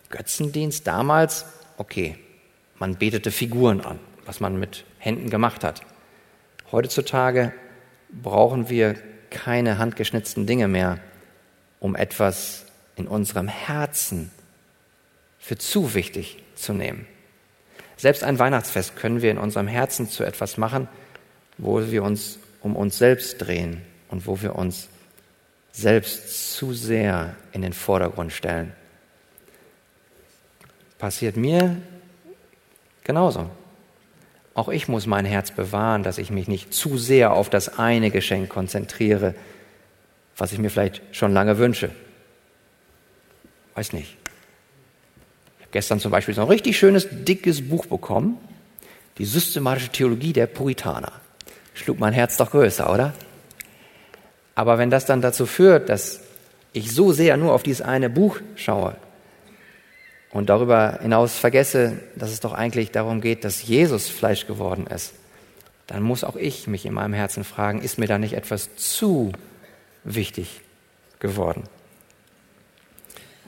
Götzendienst 0.09 0.87
damals, 0.87 1.45
okay, 1.77 2.17
man 2.79 2.95
betete 2.95 3.29
Figuren 3.29 3.81
an, 3.81 3.99
was 4.25 4.39
man 4.39 4.57
mit 4.57 4.85
Händen 4.97 5.29
gemacht 5.29 5.63
hat. 5.63 5.81
Heutzutage 6.71 7.53
brauchen 8.09 8.69
wir 8.69 8.95
keine 9.29 9.77
handgeschnitzten 9.77 10.47
Dinge 10.47 10.67
mehr, 10.67 10.99
um 11.79 11.95
etwas 11.95 12.65
in 12.95 13.07
unserem 13.07 13.47
Herzen 13.47 14.31
für 15.39 15.57
zu 15.57 15.93
wichtig 15.93 16.41
zu 16.55 16.73
nehmen. 16.73 17.05
Selbst 17.97 18.23
ein 18.23 18.39
Weihnachtsfest 18.39 18.95
können 18.95 19.21
wir 19.21 19.31
in 19.31 19.37
unserem 19.37 19.67
Herzen 19.67 20.09
zu 20.09 20.23
etwas 20.23 20.57
machen, 20.57 20.87
wo 21.57 21.91
wir 21.91 22.03
uns 22.03 22.39
um 22.61 22.75
uns 22.75 22.97
selbst 22.97 23.37
drehen 23.39 23.81
und 24.09 24.25
wo 24.25 24.41
wir 24.41 24.55
uns 24.55 24.89
selbst 25.71 26.53
zu 26.53 26.73
sehr 26.73 27.35
in 27.51 27.61
den 27.61 27.73
Vordergrund 27.73 28.33
stellen. 28.33 28.73
Passiert 30.97 31.37
mir 31.37 31.77
genauso. 33.03 33.49
Auch 34.53 34.67
ich 34.67 34.87
muss 34.87 35.05
mein 35.05 35.25
Herz 35.25 35.51
bewahren, 35.51 36.03
dass 36.03 36.17
ich 36.17 36.31
mich 36.31 36.47
nicht 36.47 36.73
zu 36.73 36.97
sehr 36.97 37.31
auf 37.31 37.49
das 37.49 37.79
eine 37.79 38.11
Geschenk 38.11 38.49
konzentriere, 38.49 39.35
was 40.35 40.51
ich 40.51 40.59
mir 40.59 40.69
vielleicht 40.69 41.01
schon 41.11 41.33
lange 41.33 41.57
wünsche. 41.57 41.91
Weiß 43.75 43.93
nicht. 43.93 44.17
Ich 45.59 45.61
habe 45.61 45.71
gestern 45.71 45.99
zum 45.99 46.11
Beispiel 46.11 46.33
so 46.33 46.41
ein 46.41 46.47
richtig 46.47 46.77
schönes, 46.77 47.07
dickes 47.09 47.69
Buch 47.69 47.85
bekommen, 47.85 48.37
die 49.17 49.25
systematische 49.25 49.89
Theologie 49.89 50.33
der 50.33 50.47
Puritaner. 50.47 51.13
Schlug 51.73 51.99
mein 51.99 52.13
Herz 52.13 52.35
doch 52.35 52.51
größer, 52.51 52.91
oder? 52.91 53.13
Aber 54.59 54.77
wenn 54.77 54.89
das 54.89 55.05
dann 55.05 55.21
dazu 55.21 55.45
führt, 55.45 55.87
dass 55.87 56.19
ich 56.73 56.91
so 56.91 57.13
sehr 57.13 57.37
nur 57.37 57.53
auf 57.53 57.63
dieses 57.63 57.81
eine 57.81 58.09
Buch 58.09 58.41
schaue, 58.57 58.97
und 60.31 60.49
darüber 60.49 60.99
hinaus 61.01 61.39
vergesse, 61.39 62.01
dass 62.17 62.31
es 62.31 62.41
doch 62.41 62.51
eigentlich 62.51 62.91
darum 62.91 63.21
geht, 63.21 63.45
dass 63.45 63.63
Jesus 63.63 64.09
Fleisch 64.09 64.47
geworden 64.47 64.85
ist, 64.85 65.13
dann 65.87 66.03
muss 66.03 66.25
auch 66.25 66.35
ich 66.35 66.67
mich 66.67 66.85
in 66.85 66.93
meinem 66.93 67.13
Herzen 67.13 67.45
fragen, 67.45 67.81
ist 67.81 67.99
mir 67.99 68.07
da 68.07 68.17
nicht 68.17 68.33
etwas 68.33 68.75
zu 68.75 69.31
wichtig 70.03 70.59
geworden? 71.19 71.63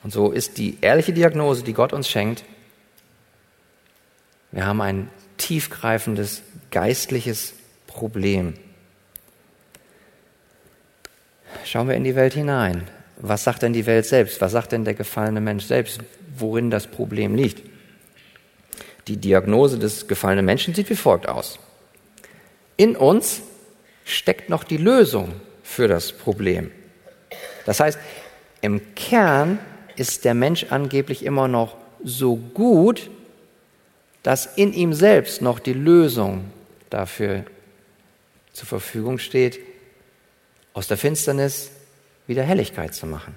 Und 0.04 0.14
so 0.14 0.32
ist 0.32 0.60
die 0.60 0.78
ehrliche 0.80 1.12
Diagnose, 1.12 1.64
die 1.64 1.74
Gott 1.74 1.92
uns 1.92 2.08
schenkt, 2.08 2.46
wir 4.54 4.66
haben 4.66 4.80
ein 4.80 5.10
tiefgreifendes 5.36 6.42
geistliches 6.72 7.54
Problem. 7.86 8.54
Schauen 11.66 11.88
wir 11.88 11.96
in 11.96 12.04
die 12.04 12.16
Welt 12.16 12.34
hinein. 12.34 12.84
Was 13.18 13.44
sagt 13.44 13.62
denn 13.62 13.74
die 13.74 13.86
Welt 13.86 14.06
selbst? 14.06 14.42
Was 14.42 14.52
sagt 14.52 14.72
denn 14.72 14.84
der 14.84 14.96
gefallene 14.96 15.42
Mensch 15.42 15.66
selbst? 15.66 16.02
worin 16.38 16.70
das 16.70 16.88
Problem 16.88 17.36
liegt. 17.36 17.62
Die 19.08 19.18
Diagnose 19.18 19.80
des 19.80 20.08
gefallenen 20.08 20.46
Menschen 20.46 20.74
sieht 20.74 20.90
wie 20.90 20.96
folgt 20.96 21.28
aus. 21.28 21.60
In 22.78 22.96
uns 22.96 23.42
steckt 24.06 24.50
noch 24.50 24.64
die 24.64 24.78
Lösung 24.78 25.34
für 25.64 25.88
das 25.88 26.12
Problem. 26.12 26.72
Das 27.66 27.80
heißt, 27.80 28.00
im 28.62 28.96
Kern 28.96 29.60
ist 29.96 30.26
der 30.26 30.34
Mensch 30.34 30.68
angeblich 30.70 31.26
immer 31.26 31.48
noch 31.48 31.78
so 32.04 32.36
gut, 32.36 33.10
dass 34.24 34.46
in 34.46 34.74
ihm 34.74 34.94
selbst 34.94 35.42
noch 35.42 35.60
die 35.60 35.74
Lösung 35.74 36.46
dafür 36.90 37.44
zur 38.54 38.68
Verfügung 38.68 39.18
steht, 39.18 39.60
aus 40.74 40.88
der 40.88 40.98
Finsternis 40.98 41.72
wieder 42.28 42.44
Helligkeit 42.44 42.94
zu 42.94 43.06
machen. 43.06 43.36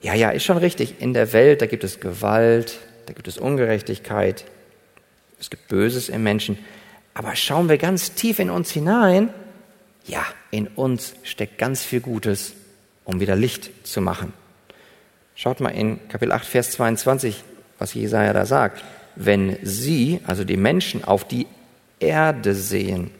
Ja, 0.00 0.14
ja, 0.14 0.30
ist 0.30 0.44
schon 0.44 0.58
richtig. 0.58 1.00
In 1.00 1.14
der 1.14 1.32
Welt, 1.32 1.62
da 1.62 1.66
gibt 1.66 1.82
es 1.82 2.00
Gewalt, 2.00 2.78
da 3.06 3.12
gibt 3.12 3.28
es 3.28 3.38
Ungerechtigkeit, 3.38 4.44
es 5.40 5.50
gibt 5.50 5.68
Böses 5.68 6.08
im 6.08 6.22
Menschen. 6.22 6.58
Aber 7.14 7.34
schauen 7.34 7.68
wir 7.68 7.78
ganz 7.78 8.12
tief 8.12 8.38
in 8.38 8.50
uns 8.50 8.70
hinein, 8.70 9.30
ja, 10.06 10.24
in 10.50 10.68
uns 10.68 11.14
steckt 11.24 11.58
ganz 11.58 11.82
viel 11.82 12.00
Gutes, 12.00 12.52
um 13.04 13.20
wieder 13.20 13.34
Licht 13.34 13.70
zu 13.86 14.00
machen. 14.00 14.32
Schaut 15.34 15.60
mal 15.60 15.70
in 15.70 16.08
Kapitel 16.08 16.32
8, 16.32 16.46
Vers 16.46 16.70
22, 16.72 17.42
was 17.78 17.94
Jesaja 17.94 18.32
da 18.32 18.46
sagt. 18.46 18.84
Wenn 19.16 19.58
sie, 19.62 20.20
also 20.26 20.44
die 20.44 20.56
Menschen, 20.56 21.04
auf 21.04 21.26
die 21.26 21.46
Erde 21.98 22.54
sehen, 22.54 23.10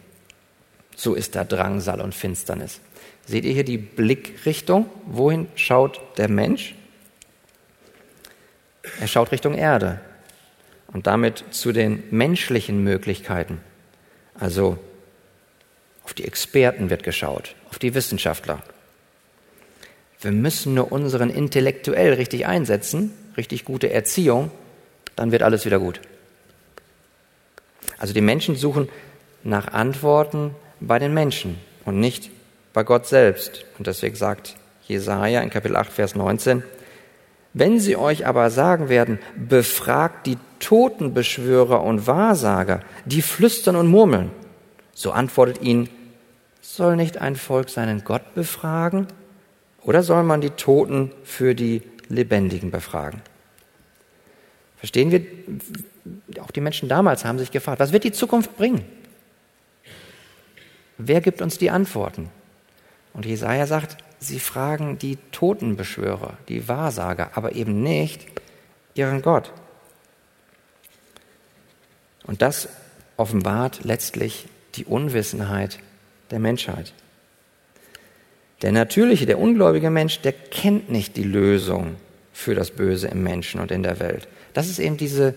so 0.97 1.15
ist 1.15 1.37
da 1.37 1.45
Drangsal 1.45 2.00
und 2.00 2.15
Finsternis. 2.15 2.81
Seht 3.26 3.45
ihr 3.45 3.53
hier 3.53 3.65
die 3.65 3.79
Blickrichtung? 3.79 4.88
Wohin 5.05 5.47
schaut 5.55 6.00
der 6.17 6.29
Mensch? 6.29 6.75
Er 9.00 9.07
schaut 9.07 9.31
Richtung 9.31 9.55
Erde 9.55 10.00
und 10.88 11.07
damit 11.07 11.45
zu 11.50 11.73
den 11.73 12.03
menschlichen 12.11 12.83
Möglichkeiten. 12.83 13.61
Also 14.35 14.79
auf 16.05 16.15
die 16.15 16.25
Experten 16.25 16.88
wird 16.88 17.03
geschaut, 17.03 17.55
auf 17.69 17.79
die 17.79 17.95
Wissenschaftler. 17.95 18.62
Wir 20.21 20.33
müssen 20.33 20.73
nur 20.75 20.93
unseren 20.93 21.31
intellektuell 21.31 22.15
richtig 22.15 22.47
einsetzen, 22.47 23.12
richtig 23.37 23.65
gute 23.65 23.93
Erziehung, 23.93 24.50
dann 25.15 25.31
wird 25.31 25.43
alles 25.43 25.67
wieder 25.67 25.79
gut. 25.79 26.00
Also 27.99 28.15
die 28.15 28.21
Menschen 28.21 28.57
suchen 28.57 28.88
nach 29.43 29.69
Antworten 29.69 30.55
bei 30.80 30.99
den 30.99 31.14
Menschen 31.14 31.59
und 31.85 32.00
nicht 32.00 32.30
bei 32.73 32.85
Gott 32.85 33.06
selbst. 33.06 33.64
Und 33.78 33.87
deswegen 33.87 34.16
sagt 34.16 34.56
Jesaja 34.87 35.40
in 35.40 35.50
Kapitel 35.50 35.76
8, 35.76 35.90
Vers 35.90 36.14
19, 36.14 36.62
wenn 37.54 37.80
sie 37.80 37.97
euch 37.97 38.26
aber 38.26 38.50
sagen 38.50 38.90
werden, 38.90 39.18
befragt 39.35 40.26
die 40.26 40.37
Totenbeschwörer 40.59 41.83
und 41.83 42.06
Wahrsager, 42.06 42.80
die 43.06 43.23
flüstern 43.23 43.76
und 43.76 43.87
murmeln, 43.87 44.30
so 44.92 45.12
antwortet 45.12 45.62
ihnen, 45.62 45.88
soll 46.61 46.97
nicht 46.97 47.18
ein 47.18 47.37
Volk 47.37 47.71
seinen 47.71 48.04
Gott 48.04 48.35
befragen? 48.35 49.06
Oder 49.83 50.02
soll 50.02 50.23
man 50.25 50.40
die 50.40 50.50
Toten 50.50 51.12
für 51.25 51.54
die 51.54 51.83
Lebendigen 52.09 52.71
befragen? 52.71 53.23
Verstehen 54.76 55.11
wir? 55.11 55.25
Auch 56.42 56.50
die 56.50 56.61
Menschen 56.61 56.88
damals 56.88 57.25
haben 57.25 57.38
sich 57.38 57.50
gefragt, 57.50 57.80
was 57.80 57.92
wird 57.92 58.04
die 58.04 58.12
Zukunft 58.12 58.56
bringen? 58.56 58.85
Wer 60.99 61.21
gibt 61.21 61.43
uns 61.43 61.59
die 61.59 61.71
Antworten? 61.71 62.31
Und 63.12 63.26
Jesaja 63.26 63.67
sagt, 63.67 63.97
sie 64.19 64.41
fragen 64.41 64.99
die 64.99 65.19
Totenbeschwörer, 65.33 66.37
die 66.49 66.69
Wahrsager, 66.69 67.31
aber 67.35 67.55
eben 67.55 67.83
nicht 67.83 68.26
ihren 68.95 69.23
Gott. 69.23 69.53
Und 72.25 72.43
das 72.43 72.69
offenbart 73.17 73.85
letztlich 73.85 74.47
die 74.75 74.85
Unwissenheit 74.85 75.79
der 76.31 76.38
Menschheit. 76.38 76.93
Der 78.62 78.73
natürliche, 78.73 79.26
der 79.26 79.38
ungläubige 79.38 79.91
Mensch, 79.91 80.21
der 80.21 80.33
kennt 80.33 80.91
nicht 80.91 81.17
die 81.17 81.25
Lösung 81.25 81.97
für 82.33 82.55
das 82.55 82.71
Böse 82.71 83.09
im 83.09 83.23
Menschen 83.23 83.61
und 83.61 83.71
in 83.71 83.83
der 83.83 84.00
Welt. 84.00 84.29
Das 84.55 84.69
ist 84.69 84.79
eben 84.79 84.97
diese 84.97 85.35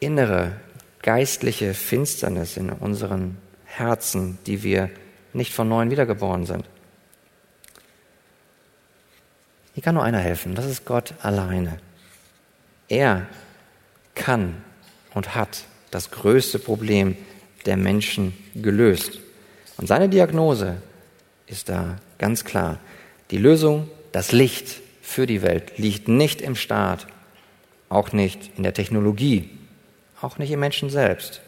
innere 0.00 0.52
geistliche 1.02 1.74
Finsternis 1.74 2.56
in 2.56 2.70
unseren 2.70 3.36
Herzen, 3.72 4.38
die 4.46 4.62
wir 4.62 4.90
nicht 5.32 5.54
von 5.54 5.68
neuem 5.68 5.90
wiedergeboren 5.90 6.44
sind. 6.44 6.64
Hier 9.74 9.82
kann 9.82 9.94
nur 9.94 10.04
einer 10.04 10.18
helfen, 10.18 10.54
das 10.54 10.66
ist 10.66 10.84
Gott 10.84 11.14
alleine. 11.22 11.78
Er 12.88 13.26
kann 14.14 14.62
und 15.14 15.34
hat 15.34 15.64
das 15.90 16.10
größte 16.10 16.58
Problem 16.58 17.16
der 17.64 17.78
Menschen 17.78 18.34
gelöst. 18.54 19.20
Und 19.78 19.86
seine 19.86 20.10
Diagnose 20.10 20.82
ist 21.46 21.70
da 21.70 21.96
ganz 22.18 22.44
klar. 22.44 22.78
Die 23.30 23.38
Lösung, 23.38 23.88
das 24.12 24.32
Licht 24.32 24.80
für 25.00 25.26
die 25.26 25.40
Welt 25.40 25.78
liegt 25.78 26.08
nicht 26.08 26.42
im 26.42 26.56
Staat, 26.56 27.06
auch 27.88 28.12
nicht 28.12 28.50
in 28.56 28.62
der 28.62 28.74
Technologie, 28.74 29.50
auch 30.20 30.36
nicht 30.36 30.50
im 30.50 30.60
Menschen 30.60 30.90
selbst. 30.90 31.40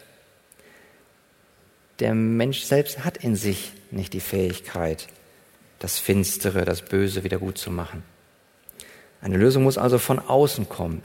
Der 1.99 2.13
Mensch 2.13 2.61
selbst 2.61 3.05
hat 3.05 3.17
in 3.17 3.35
sich 3.35 3.71
nicht 3.91 4.13
die 4.13 4.19
Fähigkeit, 4.19 5.07
das 5.79 5.97
Finstere, 5.97 6.65
das 6.65 6.81
Böse 6.81 7.23
wieder 7.23 7.37
gut 7.37 7.57
zu 7.57 7.71
machen. 7.71 8.03
Eine 9.21 9.37
Lösung 9.37 9.63
muss 9.63 9.77
also 9.77 9.97
von 9.97 10.19
außen 10.19 10.69
kommen. 10.69 11.03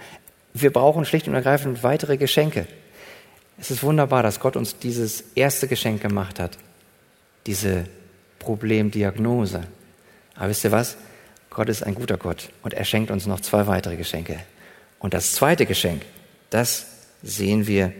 Wir 0.52 0.72
brauchen 0.72 1.04
schlicht 1.04 1.28
und 1.28 1.34
ergreifend 1.34 1.82
weitere 1.82 2.16
Geschenke. 2.16 2.66
Es 3.58 3.70
ist 3.70 3.82
wunderbar, 3.82 4.22
dass 4.22 4.40
Gott 4.40 4.56
uns 4.56 4.78
dieses 4.78 5.24
erste 5.34 5.68
Geschenk 5.68 6.02
gemacht 6.02 6.40
hat, 6.40 6.58
diese 7.46 7.84
Problemdiagnose. 8.38 9.62
Aber 10.34 10.48
wisst 10.48 10.64
ihr 10.64 10.72
was? 10.72 10.96
Gott 11.50 11.68
ist 11.68 11.82
ein 11.82 11.94
guter 11.94 12.16
Gott 12.16 12.50
und 12.62 12.74
er 12.74 12.84
schenkt 12.84 13.10
uns 13.10 13.26
noch 13.26 13.40
zwei 13.40 13.66
weitere 13.66 13.96
Geschenke. 13.96 14.40
Und 14.98 15.14
das 15.14 15.34
zweite 15.34 15.66
Geschenk, 15.66 16.02
das 16.48 16.86
sehen 17.22 17.66
wir 17.66 17.92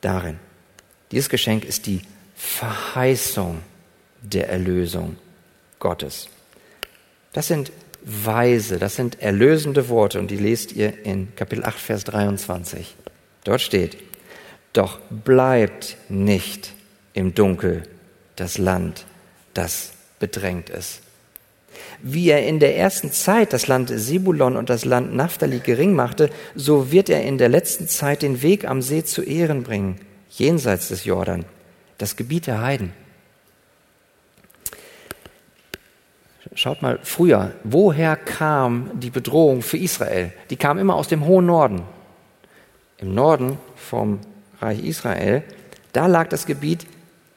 darin. 0.00 0.38
Dieses 1.12 1.28
Geschenk 1.28 1.64
ist 1.64 1.86
die 1.86 2.00
Verheißung 2.34 3.58
der 4.22 4.48
Erlösung 4.48 5.16
Gottes. 5.78 6.28
Das 7.32 7.46
sind 7.46 7.70
weise, 8.02 8.78
das 8.78 8.96
sind 8.96 9.20
erlösende 9.20 9.88
Worte 9.88 10.18
und 10.18 10.30
die 10.30 10.36
lest 10.36 10.72
ihr 10.72 11.04
in 11.04 11.34
Kapitel 11.36 11.64
8, 11.64 11.78
Vers 11.78 12.04
23. 12.04 12.96
Dort 13.44 13.60
steht, 13.60 13.96
doch 14.72 14.98
bleibt 15.10 15.96
nicht 16.08 16.72
im 17.12 17.34
Dunkel 17.34 17.82
das 18.36 18.58
Land, 18.58 19.04
das 19.54 19.92
bedrängt 20.18 20.70
ist. 20.70 21.02
Wie 22.02 22.30
er 22.30 22.46
in 22.46 22.58
der 22.58 22.76
ersten 22.76 23.12
Zeit 23.12 23.52
das 23.52 23.66
Land 23.66 23.90
Sebulon 23.94 24.56
und 24.56 24.70
das 24.70 24.84
Land 24.84 25.14
Naphtali 25.14 25.58
gering 25.58 25.94
machte, 25.94 26.30
so 26.54 26.90
wird 26.90 27.08
er 27.08 27.22
in 27.22 27.38
der 27.38 27.48
letzten 27.48 27.88
Zeit 27.88 28.22
den 28.22 28.42
Weg 28.42 28.64
am 28.66 28.82
See 28.82 29.04
zu 29.04 29.22
Ehren 29.22 29.62
bringen, 29.62 30.00
jenseits 30.38 30.88
des 30.88 31.04
Jordan, 31.04 31.44
das 31.98 32.16
Gebiet 32.16 32.46
der 32.46 32.62
Heiden. 32.62 32.92
Schaut 36.54 36.82
mal, 36.82 36.98
früher, 37.02 37.52
woher 37.64 38.16
kam 38.16 38.90
die 38.94 39.10
Bedrohung 39.10 39.62
für 39.62 39.78
Israel? 39.78 40.32
Die 40.50 40.56
kam 40.56 40.78
immer 40.78 40.96
aus 40.96 41.08
dem 41.08 41.24
hohen 41.24 41.46
Norden. 41.46 41.82
Im 42.98 43.14
Norden 43.14 43.58
vom 43.76 44.20
Reich 44.60 44.84
Israel, 44.84 45.42
da 45.92 46.06
lag 46.06 46.28
das 46.28 46.46
Gebiet 46.46 46.86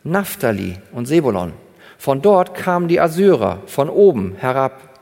Naphtali 0.04 0.78
und 0.92 1.06
Sebulon. 1.06 1.54
Von 1.98 2.22
dort 2.22 2.54
kamen 2.56 2.88
die 2.88 3.00
Assyrer 3.00 3.62
von 3.68 3.90
oben 3.90 4.36
herab 4.36 5.00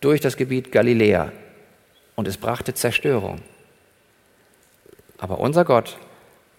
durch 0.00 0.20
das 0.20 0.36
Gebiet 0.36 0.72
Galiläa 0.72 1.30
und 2.16 2.26
es 2.26 2.36
brachte 2.36 2.74
Zerstörung. 2.74 3.40
Aber 5.18 5.38
unser 5.38 5.64
Gott 5.64 5.96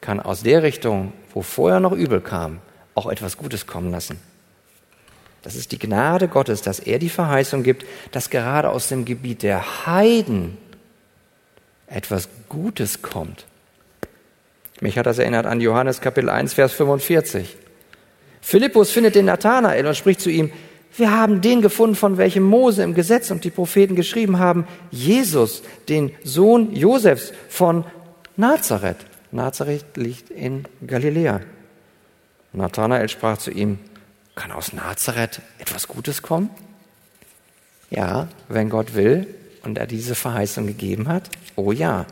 kann 0.04 0.20
aus 0.20 0.44
der 0.44 0.62
Richtung, 0.62 1.14
wo 1.34 1.42
vorher 1.42 1.80
noch 1.80 1.94
übel 1.94 2.22
kam, 2.22 2.60
auch 2.94 3.10
etwas 3.10 3.38
Gutes 3.38 3.66
kommen 3.66 3.90
lassen. 3.90 4.20
Das 5.42 5.56
ist 5.56 5.72
die 5.72 5.80
Gnade 5.80 6.28
Gottes, 6.28 6.62
dass 6.62 6.80
er 6.80 7.00
die 7.00 7.10
Verheißung 7.10 7.64
gibt, 7.64 7.86
dass 8.12 8.30
gerade 8.30 8.70
aus 8.70 8.90
dem 8.90 9.06
Gebiet 9.06 9.44
der 9.44 9.88
Heiden 9.88 10.58
etwas 11.88 12.30
Gutes 12.50 13.02
kommt. 13.02 13.46
Mich 14.82 14.98
hat 14.98 15.06
das 15.06 15.20
erinnert 15.20 15.46
an 15.46 15.62
Johannes 15.62 16.02
Kapitel 16.02 16.30
1, 16.30 16.54
Vers 16.54 16.74
45. 16.74 17.56
Philippus 18.42 18.92
findet 18.92 19.16
den 19.16 19.26
Nathanael 19.26 19.88
und 19.88 19.96
spricht 19.96 20.22
zu 20.22 20.30
ihm, 20.30 20.52
wir 20.98 21.12
haben 21.12 21.42
den 21.42 21.62
gefunden, 21.62 21.96
von 21.96 22.18
welchem 22.18 22.44
Mose 22.44 22.84
im 22.84 22.94
Gesetz 22.94 23.32
und 23.32 23.44
die 23.44 23.50
Propheten 23.50 23.96
geschrieben 23.96 24.38
haben, 24.38 24.68
Jesus, 24.92 25.64
den 25.88 26.12
Sohn 26.24 26.76
Josefs 26.76 27.34
von 27.50 27.86
Nazareth. 28.36 28.98
Nazareth 29.34 29.98
liegt 29.98 30.30
in 30.30 30.66
Galiläa. 30.86 31.42
Nathanael 32.54 33.10
sprach 33.10 33.38
zu 33.38 33.52
ihm, 33.52 33.80
kann 34.36 34.52
aus 34.52 34.74
Nazareth 34.74 35.42
etwas 35.60 35.88
Gutes 35.88 36.22
kommen? 36.22 36.50
Ja, 37.90 38.28
wenn 38.48 38.70
Gott 38.70 38.94
will 38.94 39.28
und 39.64 39.78
er 39.78 39.88
diese 39.88 40.16
Verheißung 40.16 40.68
gegeben 40.68 41.08
hat, 41.08 41.30
oh 41.56 41.72
ja. 41.72 42.06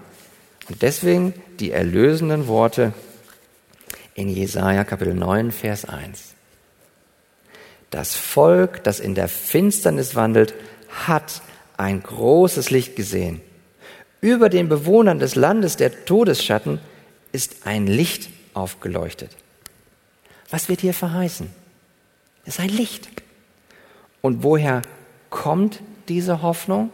Und 0.69 0.81
deswegen 0.81 1.33
die 1.59 1.71
erlösenden 1.71 2.47
Worte 2.47 2.93
in 4.15 4.27
Jesaja 4.29 4.83
Kapitel 4.83 5.13
9, 5.13 5.51
Vers 5.51 5.85
1. 5.85 6.33
Das 7.91 8.15
Volk, 8.15 8.83
das 8.83 8.99
in 8.99 9.15
der 9.15 9.27
Finsternis 9.27 10.15
wandelt, 10.15 10.53
hat 11.05 11.41
ein 11.77 12.01
großes 12.01 12.71
Licht 12.71 12.95
gesehen. 12.95 13.41
Über 14.21 14.49
den 14.49 14.69
Bewohnern 14.69 15.19
des 15.19 15.35
Landes 15.35 15.77
der 15.77 16.05
Todesschatten 16.05 16.79
ist 17.31 17.65
ein 17.65 17.87
Licht 17.87 18.29
aufgeleuchtet. 18.53 19.35
Was 20.49 20.69
wird 20.69 20.81
hier 20.81 20.93
verheißen? 20.93 21.49
Es 22.45 22.55
ist 22.55 22.59
ein 22.59 22.69
Licht. 22.69 23.09
Und 24.21 24.43
woher 24.43 24.81
kommt 25.29 25.81
diese 26.07 26.41
Hoffnung? 26.41 26.91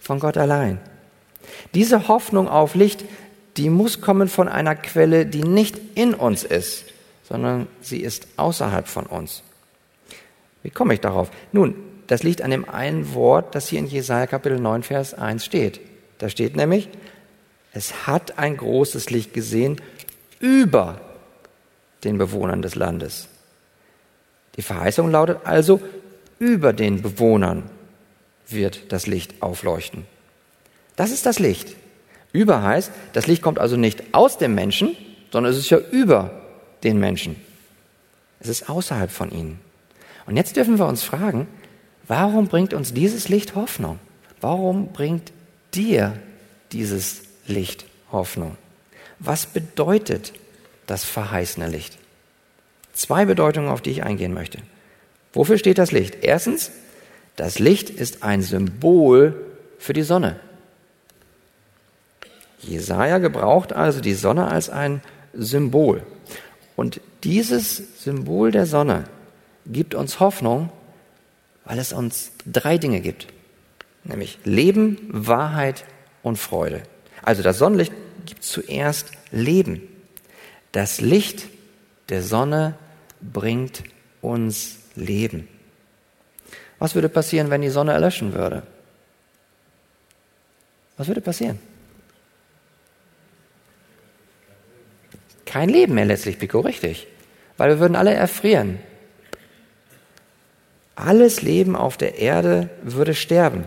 Von 0.00 0.20
Gott 0.20 0.36
allein. 0.36 0.80
Diese 1.74 2.08
Hoffnung 2.08 2.48
auf 2.48 2.74
Licht, 2.74 3.04
die 3.56 3.70
muss 3.70 4.00
kommen 4.00 4.28
von 4.28 4.48
einer 4.48 4.74
Quelle, 4.74 5.26
die 5.26 5.42
nicht 5.42 5.78
in 5.94 6.14
uns 6.14 6.44
ist, 6.44 6.84
sondern 7.28 7.66
sie 7.80 8.00
ist 8.00 8.26
außerhalb 8.36 8.86
von 8.86 9.06
uns. 9.06 9.42
Wie 10.62 10.70
komme 10.70 10.94
ich 10.94 11.00
darauf? 11.00 11.30
Nun, 11.52 11.74
das 12.06 12.22
liegt 12.22 12.42
an 12.42 12.50
dem 12.50 12.68
einen 12.68 13.14
Wort, 13.14 13.54
das 13.54 13.68
hier 13.68 13.78
in 13.78 13.86
Jesaja 13.86 14.26
Kapitel 14.26 14.58
9, 14.60 14.82
Vers 14.82 15.14
1 15.14 15.44
steht. 15.44 15.80
Da 16.18 16.28
steht 16.28 16.56
nämlich, 16.56 16.88
es 17.74 18.06
hat 18.06 18.38
ein 18.38 18.56
großes 18.56 19.10
Licht 19.10 19.34
gesehen 19.34 19.80
über 20.38 21.00
den 22.04 22.18
Bewohnern 22.18 22.62
des 22.62 22.76
Landes. 22.76 23.28
Die 24.56 24.62
Verheißung 24.62 25.10
lautet 25.10 25.38
also, 25.44 25.80
über 26.38 26.72
den 26.72 27.02
Bewohnern 27.02 27.64
wird 28.48 28.92
das 28.92 29.06
Licht 29.06 29.42
aufleuchten. 29.42 30.06
Das 30.96 31.10
ist 31.10 31.26
das 31.26 31.40
Licht. 31.40 31.74
Über 32.32 32.62
heißt, 32.62 32.92
das 33.12 33.26
Licht 33.26 33.42
kommt 33.42 33.58
also 33.58 33.76
nicht 33.76 34.02
aus 34.12 34.38
dem 34.38 34.54
Menschen, 34.54 34.96
sondern 35.32 35.52
es 35.52 35.58
ist 35.58 35.70
ja 35.70 35.78
über 35.78 36.42
den 36.84 37.00
Menschen. 37.00 37.36
Es 38.38 38.48
ist 38.48 38.68
außerhalb 38.68 39.10
von 39.10 39.32
ihnen. 39.32 39.58
Und 40.26 40.36
jetzt 40.36 40.56
dürfen 40.56 40.78
wir 40.78 40.86
uns 40.86 41.02
fragen, 41.02 41.48
warum 42.06 42.46
bringt 42.46 42.72
uns 42.72 42.94
dieses 42.94 43.28
Licht 43.28 43.56
Hoffnung? 43.56 43.98
Warum 44.40 44.92
bringt 44.92 45.32
dir 45.72 46.16
dieses 46.70 47.23
Licht 47.46 47.86
Hoffnung? 48.12 48.56
Was 49.18 49.46
bedeutet 49.46 50.32
das 50.86 51.04
verheißene 51.04 51.68
Licht? 51.68 51.98
Zwei 52.92 53.24
Bedeutungen, 53.24 53.68
auf 53.68 53.80
die 53.80 53.90
ich 53.90 54.02
eingehen 54.02 54.34
möchte. 54.34 54.58
Wofür 55.32 55.58
steht 55.58 55.78
das 55.78 55.92
Licht? 55.92 56.18
Erstens, 56.22 56.70
das 57.36 57.58
Licht 57.58 57.90
ist 57.90 58.22
ein 58.22 58.42
Symbol 58.42 59.34
für 59.78 59.92
die 59.92 60.02
Sonne. 60.02 60.38
Jesaja 62.60 63.18
gebraucht 63.18 63.72
also 63.72 64.00
die 64.00 64.14
Sonne 64.14 64.48
als 64.48 64.70
ein 64.70 65.02
Symbol. 65.34 66.02
Und 66.76 67.00
dieses 67.24 68.02
Symbol 68.02 68.50
der 68.50 68.66
Sonne 68.66 69.04
gibt 69.66 69.94
uns 69.94 70.20
Hoffnung, 70.20 70.70
weil 71.64 71.78
es 71.78 71.92
uns 71.92 72.32
drei 72.46 72.78
Dinge 72.78 73.00
gibt. 73.00 73.26
Nämlich 74.04 74.38
Leben, 74.44 74.98
Wahrheit 75.08 75.84
und 76.22 76.36
Freude. 76.36 76.82
Also 77.24 77.42
das 77.42 77.56
Sonnenlicht 77.58 77.92
gibt 78.26 78.44
zuerst 78.44 79.12
Leben. 79.30 79.80
Das 80.72 81.00
Licht 81.00 81.46
der 82.10 82.22
Sonne 82.22 82.74
bringt 83.20 83.82
uns 84.20 84.76
Leben. 84.94 85.48
Was 86.78 86.94
würde 86.94 87.08
passieren, 87.08 87.48
wenn 87.48 87.62
die 87.62 87.70
Sonne 87.70 87.92
erlöschen 87.92 88.34
würde? 88.34 88.62
Was 90.98 91.08
würde 91.08 91.22
passieren? 91.22 91.58
Kein 95.46 95.70
Leben 95.70 95.94
mehr 95.94 96.04
letztlich, 96.04 96.38
Pico, 96.38 96.60
richtig. 96.60 97.06
Weil 97.56 97.70
wir 97.70 97.80
würden 97.80 97.96
alle 97.96 98.12
erfrieren. 98.12 98.78
Alles 100.94 101.40
Leben 101.40 101.74
auf 101.74 101.96
der 101.96 102.18
Erde 102.18 102.68
würde 102.82 103.14
sterben. 103.14 103.64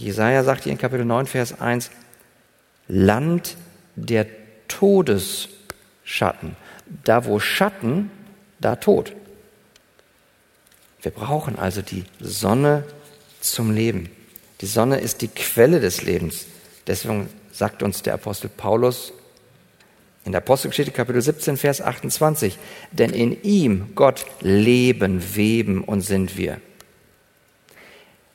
Jesaja 0.00 0.42
sagt 0.44 0.64
hier 0.64 0.72
in 0.72 0.78
Kapitel 0.78 1.04
9, 1.04 1.26
Vers 1.26 1.60
1, 1.60 1.90
Land 2.88 3.56
der 3.96 4.26
Todesschatten. 4.68 6.56
Da 7.04 7.24
wo 7.26 7.38
Schatten, 7.38 8.10
da 8.58 8.76
Tod. 8.76 9.12
Wir 11.02 11.12
brauchen 11.12 11.58
also 11.58 11.82
die 11.82 12.04
Sonne 12.18 12.84
zum 13.40 13.70
Leben. 13.72 14.10
Die 14.60 14.66
Sonne 14.66 15.00
ist 15.00 15.22
die 15.22 15.28
Quelle 15.28 15.80
des 15.80 16.02
Lebens. 16.02 16.46
Deswegen 16.86 17.28
sagt 17.52 17.82
uns 17.82 18.02
der 18.02 18.14
Apostel 18.14 18.48
Paulus 18.48 19.12
in 20.24 20.32
der 20.32 20.42
Apostelgeschichte 20.42 20.92
Kapitel 20.92 21.22
17, 21.22 21.56
Vers 21.56 21.80
28, 21.80 22.58
denn 22.92 23.10
in 23.10 23.42
ihm, 23.42 23.92
Gott, 23.94 24.26
leben, 24.40 25.34
weben 25.34 25.82
und 25.82 26.02
sind 26.02 26.36
wir. 26.36 26.60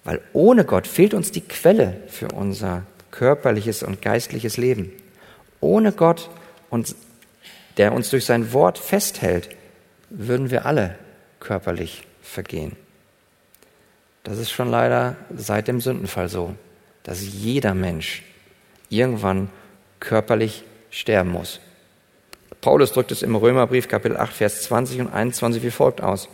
Weil 0.06 0.22
ohne 0.34 0.63
Gott 0.63 0.88
fehlt 0.88 1.13
uns 1.13 1.32
die 1.32 1.41
Quelle 1.41 1.98
für 2.08 2.30
unser 2.30 2.84
körperliches 3.12 3.84
und 3.84 4.02
geistliches 4.02 4.56
Leben. 4.56 4.91
Ohne 5.60 5.91
Gott, 5.91 6.30
und 6.70 6.96
der 7.78 7.91
uns 7.91 8.10
durch 8.12 8.26
sein 8.26 8.54
Wort 8.54 8.78
festhält, 8.78 9.50
würden 10.10 10.52
wir 10.52 10.65
alle 10.65 10.96
körperlich 11.39 12.04
vergehen. 12.22 12.76
Das 14.24 14.38
ist 14.38 14.52
schon 14.52 14.70
leider 14.70 15.15
seit 15.36 15.68
dem 15.68 15.82
Sündenfall 15.82 16.30
so, 16.30 16.56
dass 17.04 17.22
jeder 17.22 17.74
Mensch 17.74 18.24
irgendwann 18.89 19.50
körperlich 20.00 20.63
sterben 20.91 21.32
muss. 21.32 21.60
Paulus 22.62 22.94
drückt 22.94 23.12
es 23.12 23.22
im 23.22 23.36
Römerbrief 23.36 23.88
Kapitel 23.88 24.18
8, 24.18 24.34
Vers 24.34 24.62
20 24.63 25.02
und 25.02 25.13
21 25.13 25.63
wie 25.63 25.72
folgt 25.72 26.02
aus. 26.02 26.30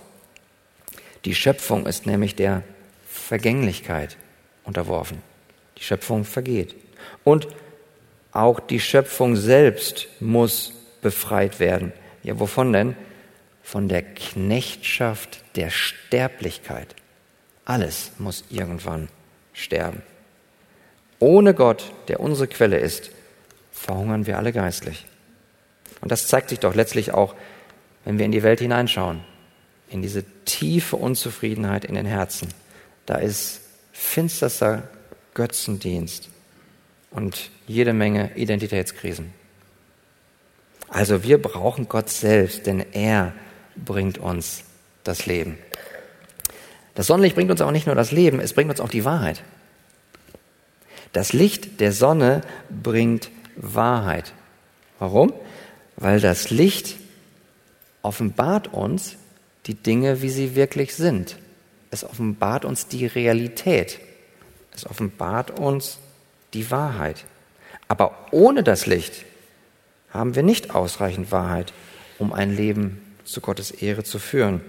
Die 1.25 1.35
Schöpfung 1.35 1.85
ist 1.85 2.05
nämlich 2.05 2.35
der 2.35 2.63
Vergänglichkeit 3.31 4.17
unterworfen. 4.65 5.23
Die 5.77 5.83
Schöpfung 5.83 6.25
vergeht. 6.25 6.75
Und 7.23 7.47
auch 8.33 8.59
die 8.59 8.81
Schöpfung 8.81 9.37
selbst 9.37 10.09
muss 10.19 10.73
befreit 11.01 11.61
werden. 11.61 11.93
Ja, 12.23 12.41
wovon 12.41 12.73
denn? 12.73 12.93
Von 13.63 13.87
der 13.87 14.01
Knechtschaft 14.01 15.45
der 15.55 15.69
Sterblichkeit. 15.69 16.93
Alles 17.63 18.11
muss 18.17 18.43
irgendwann 18.49 19.07
sterben. 19.53 20.01
Ohne 21.19 21.53
Gott, 21.53 21.89
der 22.09 22.19
unsere 22.19 22.49
Quelle 22.49 22.79
ist, 22.79 23.11
verhungern 23.71 24.27
wir 24.27 24.39
alle 24.39 24.51
geistlich. 24.51 25.05
Und 26.01 26.11
das 26.11 26.27
zeigt 26.27 26.49
sich 26.49 26.59
doch 26.59 26.75
letztlich 26.75 27.13
auch, 27.13 27.33
wenn 28.03 28.17
wir 28.17 28.25
in 28.25 28.33
die 28.33 28.43
Welt 28.43 28.59
hineinschauen, 28.59 29.21
in 29.87 30.01
diese 30.01 30.25
tiefe 30.43 30.97
Unzufriedenheit 30.97 31.85
in 31.85 31.95
den 31.95 32.05
Herzen. 32.05 32.49
Da 33.05 33.15
ist 33.15 33.61
finsterster 33.91 34.83
Götzendienst 35.33 36.29
und 37.11 37.49
jede 37.67 37.93
Menge 37.93 38.35
Identitätskrisen. 38.35 39.33
Also 40.89 41.23
wir 41.23 41.41
brauchen 41.41 41.87
Gott 41.87 42.09
selbst, 42.09 42.65
denn 42.65 42.85
er 42.91 43.33
bringt 43.75 44.17
uns 44.17 44.63
das 45.03 45.25
Leben. 45.25 45.57
Das 46.95 47.07
Sonnenlicht 47.07 47.35
bringt 47.35 47.49
uns 47.49 47.61
aber 47.61 47.71
nicht 47.71 47.85
nur 47.85 47.95
das 47.95 48.11
Leben, 48.11 48.39
es 48.39 48.53
bringt 48.53 48.69
uns 48.69 48.81
auch 48.81 48.89
die 48.89 49.05
Wahrheit. 49.05 49.41
Das 51.13 51.33
Licht 51.33 51.79
der 51.79 51.93
Sonne 51.93 52.41
bringt 52.69 53.29
Wahrheit. 53.55 54.33
Warum? 54.99 55.33
weil 56.01 56.19
das 56.19 56.49
Licht 56.49 56.97
offenbart 58.01 58.73
uns 58.73 59.17
die 59.67 59.75
Dinge, 59.75 60.21
wie 60.23 60.29
sie 60.29 60.55
wirklich 60.55 60.95
sind. 60.95 61.37
Es 61.91 62.03
offenbart 62.03 62.65
uns 62.65 62.87
die 62.87 63.05
Realität. 63.05 63.99
Es 64.73 64.85
offenbart 64.85 65.59
uns 65.59 65.99
die 66.53 66.71
Wahrheit. 66.71 67.25
Aber 67.87 68.17
ohne 68.31 68.63
das 68.63 68.85
Licht 68.85 69.25
haben 70.09 70.35
wir 70.35 70.43
nicht 70.43 70.73
ausreichend 70.73 71.31
Wahrheit, 71.31 71.73
um 72.17 72.33
ein 72.33 72.55
Leben 72.55 73.01
zu 73.23 73.41
Gottes 73.41 73.71
Ehre 73.71 74.03
zu 74.03 74.19
führen. 74.19 74.61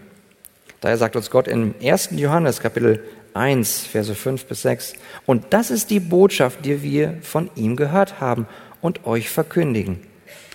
Daher 0.81 0.99
sagt 0.99 1.17
uns 1.17 1.31
Gott 1.31 1.49
in 1.49 1.75
1. 1.83 2.11
Johannes 2.13 2.61
Kapitel 2.61 3.03
1, 3.35 3.87
Verse 3.87 4.15
5 4.15 4.45
bis 4.45 4.63
6, 4.63 4.93
und 5.25 5.47
das 5.51 5.71
ist 5.71 5.91
die 5.91 6.01
Botschaft, 6.01 6.65
die 6.65 6.83
wir 6.83 7.19
von 7.23 7.51
ihm 7.55 7.77
gehört 7.77 8.21
haben 8.21 8.47
und 8.81 9.07
euch 9.07 9.31
verkündigen 9.31 10.01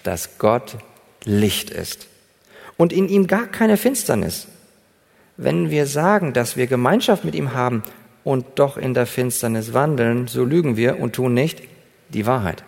dass 0.08 0.38
Gott 0.38 0.78
Licht 1.26 1.70
ist 1.70 2.08
und 2.78 2.94
in 2.94 3.10
ihm 3.10 3.28
gar 3.28 3.46
keine 3.46 3.76
Finsternis. 3.76 4.48
Wenn 5.38 5.70
wir 5.70 5.86
sagen, 5.86 6.34
dass 6.34 6.58
wir 6.58 6.68
Gemeinschaft 6.68 7.24
mit 7.24 7.36
ihm 7.36 7.54
haben 7.54 7.84
und 8.24 8.46
doch 8.56 8.76
in 8.76 8.94
der 8.94 9.06
Finsternis 9.06 9.74
wandeln, 9.74 10.28
so 10.28 10.44
lügen 10.44 10.76
wir 10.76 11.00
und 11.00 11.14
tun 11.14 11.34
nicht 11.34 11.62
die 12.10 12.26
Wahrheit. 12.26 12.64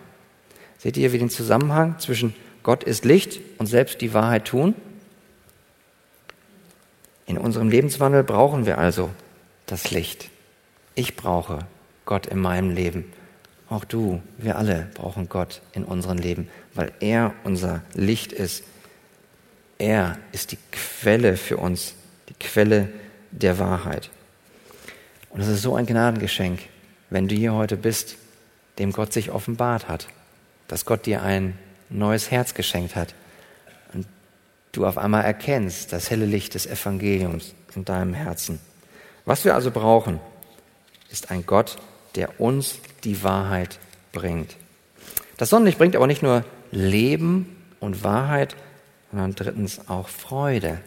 Seht 0.78 0.96
ihr, 0.96 1.12
wie 1.12 1.18
den 1.18 1.30
Zusammenhang 1.30 1.98
zwischen 2.00 2.36
Gott 2.64 2.84
ist 2.84 3.06
Licht 3.06 3.40
und 3.58 3.66
selbst 3.66 4.02
die 4.02 4.14
Wahrheit 4.14 4.46
tun? 4.46 4.76
In 7.26 7.38
unserem 7.38 7.70
Lebenswandel 7.70 8.24
brauchen 8.24 8.66
wir 8.66 8.78
also 8.78 9.10
das 9.66 9.92
Licht. 9.92 10.30
Ich 10.96 11.16
brauche 11.16 11.60
Gott 12.06 12.28
in 12.28 12.40
meinem 12.40 12.72
Leben. 12.72 13.06
Auch 13.70 13.86
du, 13.86 14.22
wir 14.38 14.58
alle 14.58 14.88
brauchen 14.96 15.30
Gott 15.30 15.62
in 15.74 15.84
unserem 15.84 16.18
Leben, 16.18 16.48
weil 16.74 16.92
er 17.00 17.34
unser 17.44 17.84
Licht 17.94 18.32
ist. 18.32 18.64
Er 19.78 20.18
ist 20.32 20.52
die 20.52 20.58
Quelle 20.72 21.38
für 21.38 21.58
uns, 21.58 21.94
die 22.30 22.34
Quelle 22.36 22.90
der 23.32 23.60
Wahrheit. 23.60 24.10
Und 25.30 25.42
es 25.42 25.48
ist 25.48 25.62
so 25.62 25.76
ein 25.76 25.86
Gnadengeschenk, 25.86 26.60
wenn 27.10 27.28
du 27.28 27.36
hier 27.36 27.54
heute 27.54 27.78
bist, 27.78 28.16
dem 28.78 28.92
Gott 28.92 29.14
sich 29.14 29.32
offenbart 29.32 29.88
hat, 29.88 30.08
dass 30.68 30.86
Gott 30.86 31.06
dir 31.06 31.22
ein 31.22 31.58
neues 31.90 32.32
Herz 32.32 32.54
geschenkt 32.54 32.96
hat 32.96 33.14
und 33.94 34.08
du 34.72 34.86
auf 34.86 34.98
einmal 34.98 35.24
erkennst 35.24 35.92
das 35.92 36.10
helle 36.10 36.26
Licht 36.26 36.54
des 36.54 36.66
Evangeliums 36.66 37.54
in 37.76 37.86
deinem 37.86 38.14
Herzen. 38.14 38.60
Was 39.26 39.46
wir 39.46 39.56
also 39.56 39.72
brauchen, 39.72 40.20
ist 41.12 41.32
ein 41.32 41.46
Gott, 41.46 41.78
der 42.16 42.40
uns 42.40 42.80
die 43.04 43.24
Wahrheit 43.24 43.80
bringt. 44.12 44.56
Das 45.38 45.50
Sonnenlicht 45.50 45.78
bringt 45.78 45.96
aber 45.96 46.08
nicht 46.08 46.24
nur 46.24 46.44
Leben 46.72 47.56
und 47.80 48.04
Wahrheit, 48.04 48.56
sondern 49.12 49.36
drittens 49.36 49.90
auch 49.90 50.08
Freude, 50.08 50.80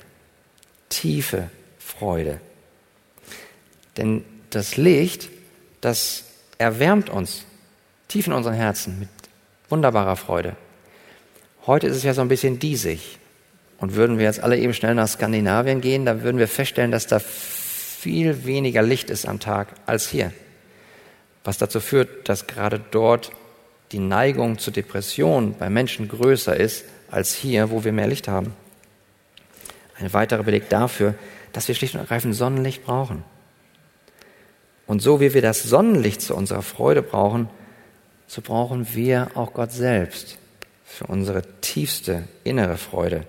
tiefe 0.92 1.48
Freude. 1.78 2.40
Denn 3.96 4.24
das 4.50 4.76
Licht, 4.76 5.30
das 5.80 6.24
erwärmt 6.58 7.08
uns 7.08 7.44
tief 8.08 8.26
in 8.26 8.32
unseren 8.32 8.54
Herzen 8.54 9.00
mit 9.00 9.08
wunderbarer 9.68 10.16
Freude. 10.16 10.54
Heute 11.66 11.86
ist 11.86 11.96
es 11.96 12.02
ja 12.02 12.12
so 12.12 12.20
ein 12.20 12.28
bisschen 12.28 12.58
diesig. 12.58 13.18
Und 13.78 13.96
würden 13.96 14.18
wir 14.18 14.26
jetzt 14.26 14.40
alle 14.40 14.58
eben 14.58 14.74
schnell 14.74 14.94
nach 14.94 15.08
Skandinavien 15.08 15.80
gehen, 15.80 16.04
dann 16.04 16.22
würden 16.22 16.38
wir 16.38 16.46
feststellen, 16.46 16.92
dass 16.92 17.08
da 17.08 17.18
viel 17.18 18.44
weniger 18.44 18.82
Licht 18.82 19.10
ist 19.10 19.26
am 19.26 19.40
Tag 19.40 19.68
als 19.86 20.08
hier. 20.08 20.32
Was 21.42 21.58
dazu 21.58 21.80
führt, 21.80 22.28
dass 22.28 22.46
gerade 22.46 22.80
dort 22.92 23.32
die 23.90 23.98
Neigung 23.98 24.58
zur 24.58 24.72
Depression 24.72 25.56
bei 25.58 25.68
Menschen 25.68 26.06
größer 26.06 26.56
ist 26.56 26.84
als 27.10 27.34
hier, 27.34 27.70
wo 27.70 27.82
wir 27.82 27.92
mehr 27.92 28.06
Licht 28.06 28.28
haben. 28.28 28.54
Ein 30.02 30.12
weiterer 30.12 30.42
Beleg 30.42 30.68
dafür, 30.68 31.14
dass 31.52 31.68
wir 31.68 31.74
schlicht 31.74 31.94
und 31.94 32.00
ergreifend 32.00 32.34
Sonnenlicht 32.34 32.84
brauchen. 32.84 33.24
Und 34.86 35.00
so 35.00 35.20
wie 35.20 35.32
wir 35.32 35.42
das 35.42 35.62
Sonnenlicht 35.62 36.20
zu 36.20 36.34
unserer 36.34 36.62
Freude 36.62 37.02
brauchen, 37.02 37.48
so 38.26 38.42
brauchen 38.42 38.94
wir 38.94 39.28
auch 39.34 39.54
Gott 39.54 39.72
selbst 39.72 40.38
für 40.84 41.06
unsere 41.06 41.42
tiefste 41.60 42.24
innere 42.44 42.76
Freude. 42.76 43.24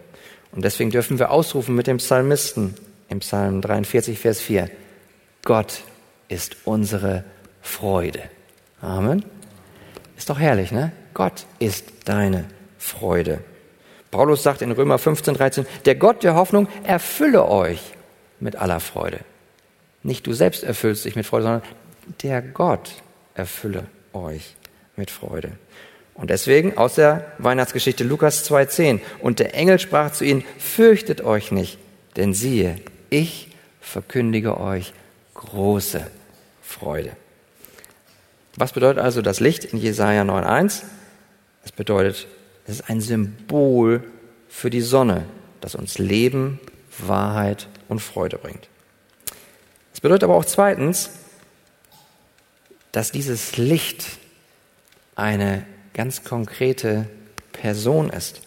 Und 0.52 0.66
deswegen 0.66 0.92
dürfen 0.92 1.20
wir 1.20 1.32
ausrufen 1.32 1.76
mit 1.76 1.88
dem 1.88 1.98
Psalmisten 1.98 2.76
im 3.10 3.20
Psalm 3.20 3.62
43, 3.62 4.18
Vers 4.18 4.42
4. 4.42 4.70
Gott 5.44 5.84
ist 6.28 6.58
unsere 6.66 7.24
Freude. 7.62 8.24
Amen. 8.82 9.24
Ist 10.18 10.30
doch 10.30 10.40
herrlich, 10.40 10.72
ne? 10.72 10.92
Gott 11.14 11.46
ist 11.60 11.86
deine 12.06 12.46
Freude. 12.78 13.40
Paulus 14.14 14.44
sagt 14.44 14.62
in 14.62 14.72
Römer 14.72 15.00
15, 15.00 15.34
13, 15.34 15.66
der 15.86 15.96
Gott 15.96 16.24
der 16.24 16.36
Hoffnung 16.36 16.68
erfülle 16.84 17.50
euch 17.50 17.82
mit 18.40 18.56
aller 18.56 18.80
Freude. 18.80 19.22
Nicht 20.04 20.28
du 20.28 20.34
selbst 20.34 20.64
erfüllst 20.64 21.04
dich 21.04 21.16
mit 21.16 21.26
Freude, 21.26 21.44
sondern 21.44 21.64
der 22.22 22.44
Gott 22.44 22.92
erfülle 23.34 23.88
euch 24.14 24.56
mit 24.96 25.10
Freude. 25.10 25.54
Und 26.14 26.30
deswegen 26.30 26.78
aus 26.78 26.94
der 26.94 27.32
Weihnachtsgeschichte 27.40 28.04
Lukas 28.04 28.48
2.10. 28.48 29.00
Und 29.20 29.40
der 29.40 29.56
Engel 29.56 29.80
sprach 29.80 30.12
zu 30.12 30.26
ihnen, 30.26 30.44
fürchtet 30.60 31.22
euch 31.22 31.52
nicht, 31.52 31.80
denn 32.16 32.36
siehe, 32.36 32.76
ich 33.10 33.48
verkündige 33.82 34.60
euch 34.60 34.94
große 35.34 36.06
Freude. 36.62 37.14
Was 38.58 38.74
bedeutet 38.74 39.04
also 39.04 39.24
das 39.24 39.40
Licht 39.40 39.66
in 39.66 39.80
Jesaja 39.80 40.22
9.1? 40.22 40.84
Es 41.66 41.72
bedeutet, 41.72 42.28
es 42.66 42.80
ist 42.80 42.90
ein 42.90 43.02
Symbol 43.02 44.04
für 44.48 44.70
die 44.70 44.82
Sonne, 44.82 45.26
das 45.62 45.76
uns 45.76 45.98
Leben, 45.98 46.60
Wahrheit 47.00 47.68
und 47.90 48.00
Freude 48.00 48.38
bringt. 48.38 48.68
Es 49.94 50.02
bedeutet 50.02 50.24
aber 50.24 50.36
auch 50.36 50.46
zweitens, 50.46 51.12
dass 52.92 53.12
dieses 53.12 53.58
Licht 53.58 54.06
eine 55.16 55.66
ganz 55.94 56.24
konkrete 56.24 57.08
Person 57.52 58.10
ist. 58.10 58.42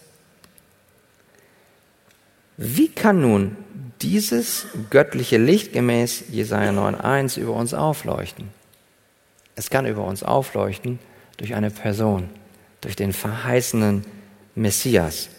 Wie 2.57 2.89
kann 2.89 3.21
nun 3.21 3.55
dieses 4.01 4.67
göttliche 4.89 5.37
Licht 5.37 5.73
gemäß 5.73 6.23
Jesaja 6.29 6.71
9,1 6.71 7.39
über 7.39 7.53
uns 7.53 7.73
aufleuchten? 7.73 8.49
Es 9.55 9.69
kann 9.69 9.85
über 9.85 10.03
uns 10.03 10.23
aufleuchten 10.23 10.99
durch 11.37 11.55
eine 11.55 11.71
Person, 11.71 12.29
durch 12.81 12.95
den 12.95 13.13
verheißenen 13.13 14.05
Messias. 14.55 15.29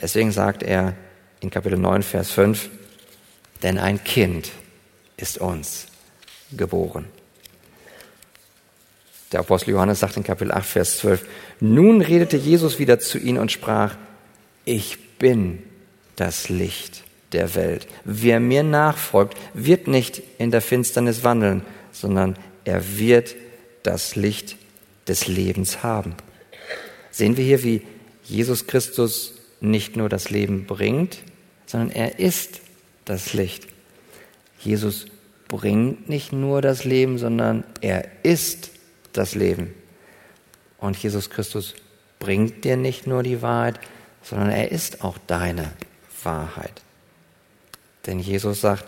Deswegen 0.00 0.32
sagt 0.32 0.62
er 0.62 0.94
in 1.40 1.50
Kapitel 1.50 1.78
9, 1.78 2.02
Vers 2.02 2.30
5, 2.32 2.70
denn 3.62 3.78
ein 3.78 4.02
Kind 4.02 4.50
ist 5.16 5.38
uns 5.38 5.86
geboren. 6.56 7.06
Der 9.30 9.40
Apostel 9.40 9.70
Johannes 9.70 10.00
sagt 10.00 10.16
in 10.16 10.24
Kapitel 10.24 10.52
8, 10.52 10.66
Vers 10.66 10.98
12, 10.98 11.26
nun 11.60 12.02
redete 12.02 12.36
Jesus 12.36 12.78
wieder 12.78 12.98
zu 12.98 13.18
ihnen 13.18 13.38
und 13.38 13.50
sprach, 13.50 13.96
ich 14.64 15.18
bin 15.18 15.62
das 16.16 16.48
Licht 16.48 17.04
der 17.32 17.54
Welt. 17.54 17.86
Wer 18.04 18.40
mir 18.40 18.62
nachfolgt, 18.62 19.36
wird 19.54 19.88
nicht 19.88 20.22
in 20.38 20.50
der 20.50 20.60
Finsternis 20.60 21.24
wandeln, 21.24 21.62
sondern 21.92 22.36
er 22.64 22.98
wird 22.98 23.34
das 23.82 24.16
Licht 24.16 24.56
des 25.08 25.26
Lebens 25.26 25.82
haben. 25.82 26.14
Sehen 27.10 27.36
wir 27.36 27.44
hier, 27.44 27.62
wie 27.62 27.82
Jesus 28.24 28.66
Christus 28.66 29.34
nicht 29.60 29.96
nur 29.96 30.08
das 30.08 30.30
Leben 30.30 30.66
bringt, 30.66 31.18
sondern 31.66 31.90
er 31.90 32.18
ist 32.18 32.60
das 33.04 33.32
Licht. 33.32 33.68
Jesus 34.58 35.06
bringt 35.48 36.08
nicht 36.08 36.32
nur 36.32 36.62
das 36.62 36.84
Leben, 36.84 37.18
sondern 37.18 37.64
er 37.80 38.08
ist 38.22 38.70
das 39.12 39.34
Leben. 39.34 39.74
Und 40.78 40.96
Jesus 40.96 41.30
Christus 41.30 41.74
bringt 42.18 42.64
dir 42.64 42.76
nicht 42.76 43.06
nur 43.06 43.22
die 43.22 43.42
Wahrheit, 43.42 43.78
sondern 44.22 44.50
er 44.50 44.70
ist 44.70 45.04
auch 45.04 45.18
deine 45.26 45.72
Wahrheit. 46.22 46.82
Denn 48.06 48.18
Jesus 48.18 48.60
sagt, 48.60 48.84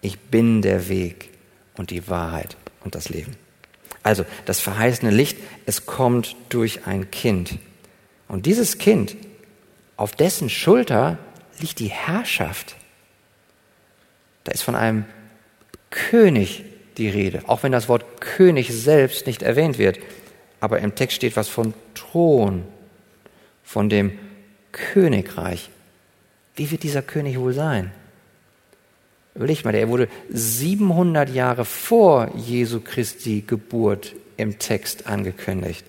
ich 0.00 0.18
bin 0.18 0.62
der 0.62 0.88
Weg 0.88 1.30
und 1.76 1.90
die 1.90 2.08
Wahrheit 2.08 2.56
und 2.84 2.94
das 2.94 3.08
Leben. 3.08 3.36
Also 4.02 4.24
das 4.46 4.60
verheißene 4.60 5.10
Licht, 5.10 5.38
es 5.66 5.86
kommt 5.86 6.36
durch 6.48 6.86
ein 6.86 7.10
Kind. 7.10 7.58
Und 8.28 8.46
dieses 8.46 8.78
Kind, 8.78 9.16
auf 9.96 10.12
dessen 10.12 10.48
Schulter 10.48 11.18
liegt 11.58 11.78
die 11.78 11.90
Herrschaft. 11.90 12.76
Da 14.44 14.52
ist 14.52 14.62
von 14.62 14.74
einem 14.74 15.04
König 15.90 16.64
die 16.96 17.08
Rede, 17.08 17.42
auch 17.46 17.62
wenn 17.62 17.72
das 17.72 17.88
Wort 17.88 18.20
König 18.20 18.72
selbst 18.72 19.26
nicht 19.26 19.42
erwähnt 19.42 19.78
wird. 19.78 19.98
Aber 20.60 20.78
im 20.78 20.94
Text 20.94 21.16
steht 21.16 21.36
was 21.36 21.48
von 21.48 21.74
Thron, 21.94 22.64
von 23.62 23.88
dem 23.88 24.18
Königreich. 24.72 25.70
Wie 26.54 26.70
wird 26.70 26.82
dieser 26.82 27.02
König 27.02 27.38
wohl 27.38 27.52
sein? 27.52 27.92
Überlegt 29.34 29.64
mal, 29.64 29.74
er 29.74 29.88
wurde 29.88 30.08
700 30.30 31.30
Jahre 31.30 31.64
vor 31.64 32.30
Jesu 32.36 32.80
Christi 32.80 33.44
Geburt 33.46 34.14
im 34.36 34.58
Text 34.58 35.06
angekündigt. 35.06 35.84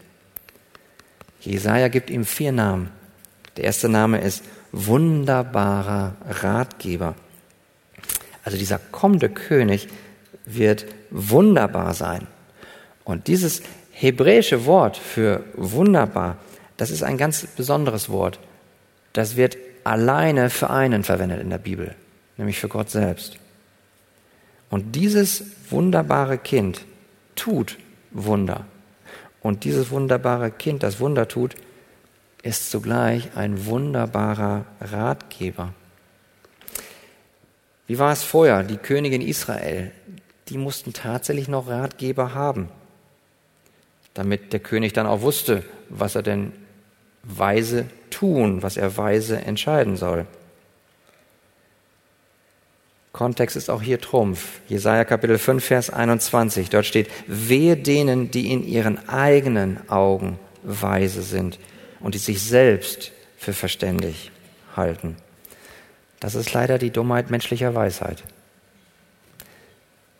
Jesaja 1.39 1.87
gibt 1.87 2.09
ihm 2.09 2.25
vier 2.25 2.51
Namen. 2.51 2.91
Der 3.57 3.65
erste 3.65 3.89
Name 3.89 4.21
ist 4.21 4.43
wunderbarer 4.71 6.15
Ratgeber. 6.27 7.15
Also 8.43 8.57
dieser 8.57 8.79
kommende 8.79 9.29
König 9.29 9.87
wird 10.45 10.85
wunderbar 11.09 11.93
sein. 11.93 12.27
Und 13.03 13.27
dieses 13.27 13.61
hebräische 13.91 14.65
Wort 14.65 14.97
für 14.97 15.43
wunderbar, 15.55 16.37
das 16.77 16.91
ist 16.91 17.03
ein 17.03 17.17
ganz 17.17 17.45
besonderes 17.45 18.09
Wort. 18.09 18.39
Das 19.13 19.35
wird 19.35 19.57
alleine 19.83 20.49
für 20.49 20.69
einen 20.69 21.03
verwendet 21.03 21.41
in 21.41 21.49
der 21.49 21.57
Bibel, 21.57 21.95
nämlich 22.41 22.59
für 22.59 22.69
Gott 22.69 22.89
selbst. 22.89 23.37
Und 24.71 24.95
dieses 24.95 25.43
wunderbare 25.69 26.39
Kind 26.39 26.81
tut 27.35 27.77
Wunder. 28.09 28.65
Und 29.41 29.63
dieses 29.63 29.91
wunderbare 29.91 30.49
Kind, 30.49 30.81
das 30.81 30.99
Wunder 30.99 31.27
tut, 31.27 31.53
ist 32.41 32.71
zugleich 32.71 33.29
ein 33.35 33.67
wunderbarer 33.67 34.65
Ratgeber. 34.81 35.73
Wie 37.85 37.99
war 37.99 38.11
es 38.11 38.23
vorher? 38.23 38.63
Die 38.63 38.77
Königin 38.77 39.21
Israel, 39.21 39.91
die 40.49 40.57
mussten 40.57 40.93
tatsächlich 40.93 41.47
noch 41.47 41.67
Ratgeber 41.67 42.33
haben, 42.33 42.69
damit 44.15 44.51
der 44.51 44.61
König 44.61 44.93
dann 44.93 45.05
auch 45.05 45.21
wusste, 45.21 45.63
was 45.89 46.15
er 46.15 46.23
denn 46.23 46.53
weise 47.21 47.85
tun, 48.09 48.63
was 48.63 48.77
er 48.77 48.97
weise 48.97 49.37
entscheiden 49.41 49.95
soll. 49.95 50.25
Kontext 53.11 53.57
ist 53.57 53.69
auch 53.69 53.81
hier 53.81 53.99
Trumpf. 53.99 54.61
Jesaja 54.67 55.03
Kapitel 55.03 55.37
5, 55.37 55.63
Vers 55.63 55.89
21. 55.89 56.69
Dort 56.69 56.85
steht, 56.85 57.09
wehe 57.27 57.75
denen, 57.75 58.31
die 58.31 58.51
in 58.51 58.63
ihren 58.63 59.09
eigenen 59.09 59.89
Augen 59.89 60.39
weise 60.63 61.21
sind 61.21 61.59
und 61.99 62.15
die 62.15 62.19
sich 62.19 62.41
selbst 62.41 63.11
für 63.37 63.53
verständig 63.53 64.31
halten. 64.75 65.17
Das 66.19 66.35
ist 66.35 66.53
leider 66.53 66.77
die 66.77 66.91
Dummheit 66.91 67.29
menschlicher 67.31 67.75
Weisheit. 67.75 68.23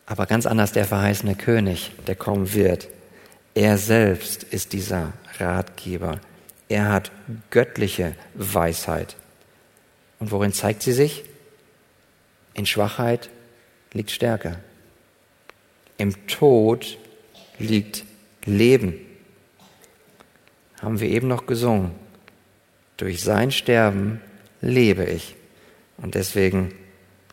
Aber 0.04 0.26
ganz 0.26 0.46
anders 0.46 0.72
der 0.72 0.84
verheißene 0.84 1.36
König, 1.36 1.92
der 2.06 2.16
kommen 2.16 2.52
wird. 2.52 2.88
Er 3.54 3.78
selbst 3.78 4.42
ist 4.42 4.72
dieser 4.72 5.12
Ratgeber. 5.38 6.20
Er 6.68 6.90
hat 6.90 7.12
göttliche 7.50 8.14
Weisheit. 8.34 9.16
Und 10.18 10.30
worin 10.30 10.52
zeigt 10.52 10.82
sie 10.82 10.92
sich? 10.92 11.24
In 12.54 12.66
Schwachheit 12.66 13.30
liegt 13.92 14.10
Stärke. 14.10 14.58
Im 15.98 16.26
Tod 16.26 16.98
liegt 17.58 18.04
Leben. 18.44 18.94
Haben 20.80 21.00
wir 21.00 21.08
eben 21.08 21.28
noch 21.28 21.46
gesungen. 21.46 21.92
Durch 22.96 23.22
sein 23.22 23.52
Sterben 23.52 24.20
lebe 24.60 25.04
ich. 25.04 25.36
Und 25.96 26.14
deswegen 26.14 26.74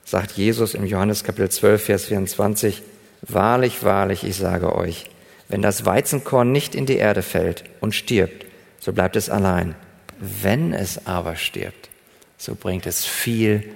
sagt 0.06 0.32
Jesus 0.32 0.74
im 0.74 0.86
Johannes 0.86 1.24
Kapitel 1.24 1.50
12, 1.50 1.84
Vers 1.84 2.06
24, 2.06 2.84
Wahrlich, 3.22 3.84
wahrlich, 3.84 4.24
ich 4.24 4.38
sage 4.38 4.76
euch, 4.76 5.10
wenn 5.50 5.62
das 5.62 5.86
Weizenkorn 5.86 6.52
nicht 6.52 6.74
in 6.74 6.86
die 6.86 6.98
Erde 6.98 7.22
fällt 7.22 7.64
und 7.82 7.94
stirbt, 7.94 8.46
so 8.80 8.94
bleibt 8.94 9.16
es 9.16 9.30
allein. 9.30 9.76
Wenn 10.20 10.74
es 10.74 11.06
aber 11.06 11.36
stirbt, 11.36 11.90
so 12.38 12.56
bringt 12.56 12.86
es 12.86 13.06
viel 13.06 13.72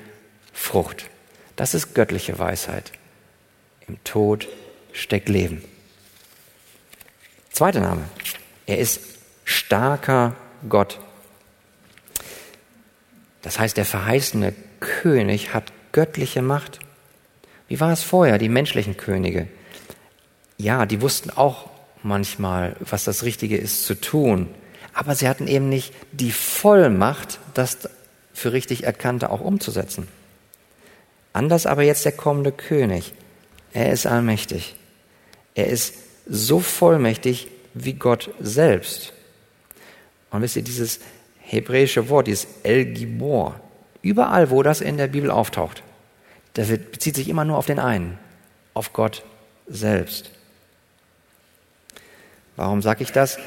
Frucht. 0.54 1.06
Das 1.56 1.74
ist 1.74 1.94
göttliche 1.94 2.40
Weisheit. 2.40 2.92
Im 3.88 4.04
Tod 4.04 4.48
steckt 4.92 5.30
Leben. 5.30 5.64
Zweiter 7.52 7.82
Name. 7.82 8.04
Er 8.66 8.80
ist 8.80 9.02
starker 9.44 10.36
Gott. 10.68 11.00
Das 13.42 13.60
heißt, 13.60 13.78
der 13.78 13.86
verheißene 13.86 14.54
König 14.80 15.54
hat 15.54 15.72
göttliche 15.92 16.42
Macht. 16.42 16.80
Wie 17.68 17.80
war 17.80 17.92
es 17.92 18.04
vorher, 18.04 18.38
die 18.38 18.50
menschlichen 18.50 18.98
Könige? 18.98 19.48
Ja, 20.58 20.86
die 20.86 21.02
wussten 21.02 21.30
auch 21.30 21.70
manchmal, 22.04 22.76
was 22.80 23.04
das 23.04 23.24
Richtige 23.24 23.58
ist 23.58 23.86
zu 23.86 24.00
tun, 24.00 24.48
aber 24.94 25.16
sie 25.16 25.28
hatten 25.28 25.48
eben 25.48 25.70
nicht 25.70 25.94
die 26.12 26.32
Vollmacht, 26.32 27.40
das 27.54 27.90
für 28.34 28.54
richtig 28.54 28.84
Erkannte 28.84 29.30
auch 29.30 29.42
umzusetzen. 29.42 30.08
Anders 31.34 31.66
aber 31.66 31.82
jetzt 31.82 32.06
der 32.06 32.12
kommende 32.12 32.52
König. 32.52 33.14
Er 33.74 33.92
ist 33.92 34.06
allmächtig. 34.06 34.76
Er 35.56 35.68
ist 35.68 35.96
so 36.28 36.60
vollmächtig 36.60 37.48
wie 37.74 37.94
Gott 37.94 38.30
selbst. 38.40 39.14
Und 40.30 40.42
wisst 40.42 40.56
ihr, 40.56 40.62
dieses 40.62 41.00
hebräische 41.40 42.10
Wort, 42.10 42.28
dieses 42.28 42.48
El 42.64 42.86
Gibor, 42.86 43.60
überall, 44.02 44.50
wo 44.52 44.64
das 44.64 44.82
in 44.82 44.98
der 44.98 45.08
Bibel 45.08 45.32
auftaucht, 45.32 45.84
das 46.54 46.68
bezieht 46.68 47.16
sich 47.16 47.30
immer 47.30 47.46
nur 47.46 47.58
auf 47.58 47.66
den 47.66 47.80
einen, 47.80 48.18
auf 48.74 48.94
Gott 48.94 49.24
selbst. 49.68 50.32
Warum 52.56 52.82
sage 52.82 53.04
ich 53.04 53.12
das? 53.12 53.38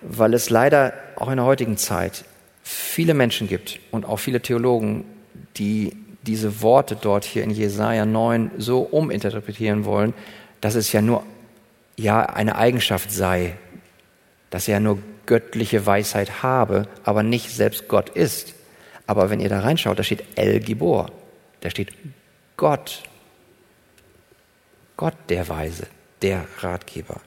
Weil 0.00 0.34
es 0.34 0.50
leider 0.50 0.92
auch 1.16 1.28
in 1.28 1.36
der 1.36 1.44
heutigen 1.44 1.76
Zeit 1.76 2.24
viele 2.62 3.14
Menschen 3.14 3.48
gibt 3.48 3.80
und 3.90 4.04
auch 4.04 4.18
viele 4.18 4.40
Theologen, 4.40 5.04
die 5.56 5.96
diese 6.22 6.62
Worte 6.62 6.96
dort 6.96 7.24
hier 7.24 7.42
in 7.42 7.50
Jesaja 7.50 8.06
9 8.06 8.52
so 8.58 8.80
uminterpretieren 8.80 9.84
wollen, 9.84 10.14
dass 10.60 10.74
es 10.74 10.92
ja 10.92 11.02
nur 11.02 11.24
ja 11.96 12.24
eine 12.24 12.56
Eigenschaft 12.56 13.10
sei, 13.10 13.56
dass 14.50 14.68
er 14.68 14.80
nur 14.80 14.98
göttliche 15.26 15.86
Weisheit 15.86 16.42
habe, 16.42 16.88
aber 17.04 17.22
nicht 17.22 17.50
selbst 17.50 17.88
Gott 17.88 18.08
ist. 18.10 18.54
Aber 19.06 19.30
wenn 19.30 19.40
ihr 19.40 19.48
da 19.48 19.60
reinschaut, 19.60 19.98
da 19.98 20.02
steht 20.02 20.24
El 20.36 20.60
Gibor, 20.60 21.10
da 21.60 21.70
steht 21.70 21.92
Gott, 22.56 23.02
Gott 24.96 25.14
der 25.28 25.48
Weise, 25.48 25.86
der 26.22 26.44
Ratgeber. 26.60 27.20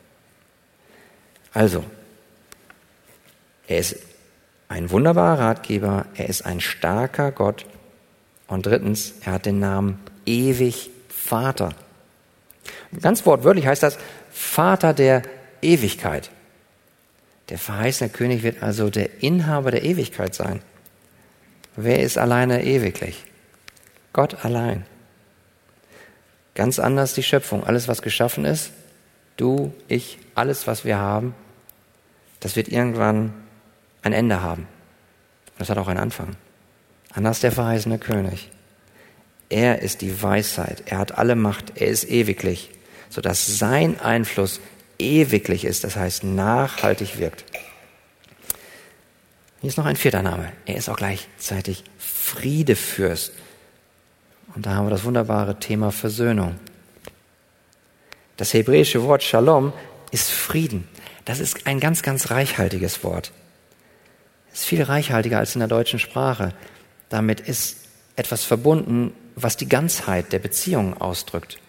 Also, 1.54 1.84
er 3.68 3.80
ist 3.80 3.98
ein 4.68 4.90
wunderbarer 4.90 5.40
Ratgeber, 5.40 6.06
er 6.16 6.30
ist 6.30 6.46
ein 6.46 6.60
starker 6.60 7.32
Gott 7.32 7.66
und 8.48 8.66
drittens, 8.66 9.14
er 9.24 9.34
hat 9.34 9.46
den 9.46 9.60
Namen 9.60 10.00
ewig 10.26 10.90
Vater. 11.10 11.74
Ganz 13.02 13.26
wortwörtlich 13.26 13.68
heißt 13.68 13.84
das 13.84 13.98
Vater 14.32 14.94
der 14.94 15.24
Ewigkeit. 15.62 16.30
Der 17.50 17.58
verheißene 17.58 18.10
König 18.10 18.44
wird 18.44 18.64
also 18.64 18.90
der 18.90 19.24
Inhaber 19.24 19.72
der 19.72 19.84
Ewigkeit 19.84 20.34
sein. 20.34 20.62
Wer 21.76 22.00
ist 22.00 22.18
alleine 22.18 22.64
ewiglich? 22.64 23.24
Gott 24.14 24.46
allein. 24.46 24.86
Ganz 26.54 26.80
anders 26.80 27.14
die 27.14 27.24
Schöpfung. 27.24 27.64
Alles, 27.64 27.88
was 27.88 28.02
geschaffen 28.02 28.46
ist, 28.46 28.72
du, 29.36 29.74
ich, 29.88 30.20
alles, 30.36 30.68
was 30.68 30.86
wir 30.86 30.98
haben, 30.98 31.36
das 32.40 32.56
wird 32.56 32.70
irgendwann 32.70 33.34
ein 34.02 34.14
Ende 34.14 34.42
haben. 34.42 34.68
Das 35.58 35.70
hat 35.70 35.78
auch 35.78 35.88
einen 35.88 36.00
Anfang. 36.00 36.36
Anders 37.16 37.40
der 37.40 37.54
verheißene 37.54 37.98
König. 37.98 38.50
Er 39.50 39.82
ist 39.82 40.02
die 40.02 40.22
Weisheit. 40.22 40.84
Er 40.86 40.98
hat 40.98 41.18
alle 41.18 41.36
Macht. 41.36 41.74
Er 41.76 41.88
ist 41.88 42.04
ewiglich, 42.10 42.72
sodass 43.10 43.58
sein 43.58 44.00
Einfluss 44.02 44.60
ewiglich 45.00 45.64
ist, 45.64 45.86
das 45.86 45.96
heißt 45.96 46.26
nachhaltig 46.26 47.18
wirkt. 47.18 47.46
Hier 49.62 49.70
ist 49.70 49.78
noch 49.78 49.86
ein 49.86 49.96
vierter 49.96 50.22
Name. 50.22 50.52
Er 50.66 50.76
ist 50.76 50.90
auch 50.90 50.98
gleichzeitig 50.98 51.86
Friedefürst. 51.98 53.32
Und 54.54 54.66
da 54.66 54.76
haben 54.76 54.86
wir 54.86 54.92
das 54.92 55.06
wunderbare 55.06 55.58
Thema 55.60 55.92
Versöhnung. 55.92 56.56
Das 58.36 58.54
hebräische 58.54 59.04
Wort 59.04 59.24
Shalom 59.24 59.72
ist 60.12 60.32
Frieden. 60.32 60.88
Das 61.24 61.40
ist 61.40 61.66
ein 61.66 61.80
ganz, 61.80 62.04
ganz 62.04 62.30
reichhaltiges 62.30 63.04
Wort. 63.04 63.32
Es 64.54 64.62
ist 64.62 64.66
viel 64.66 64.84
reichhaltiger 64.84 65.40
als 65.40 65.56
in 65.56 65.60
der 65.60 65.68
deutschen 65.68 66.00
Sprache. 66.00 66.54
Damit 67.16 67.40
ist 67.40 67.78
etwas 68.18 68.44
verbunden, 68.44 69.14
was 69.38 69.56
die 69.56 69.70
Ganzheit 69.70 70.34
der 70.34 70.40
Beziehung 70.40 71.00
ausdrückt. 71.00 71.60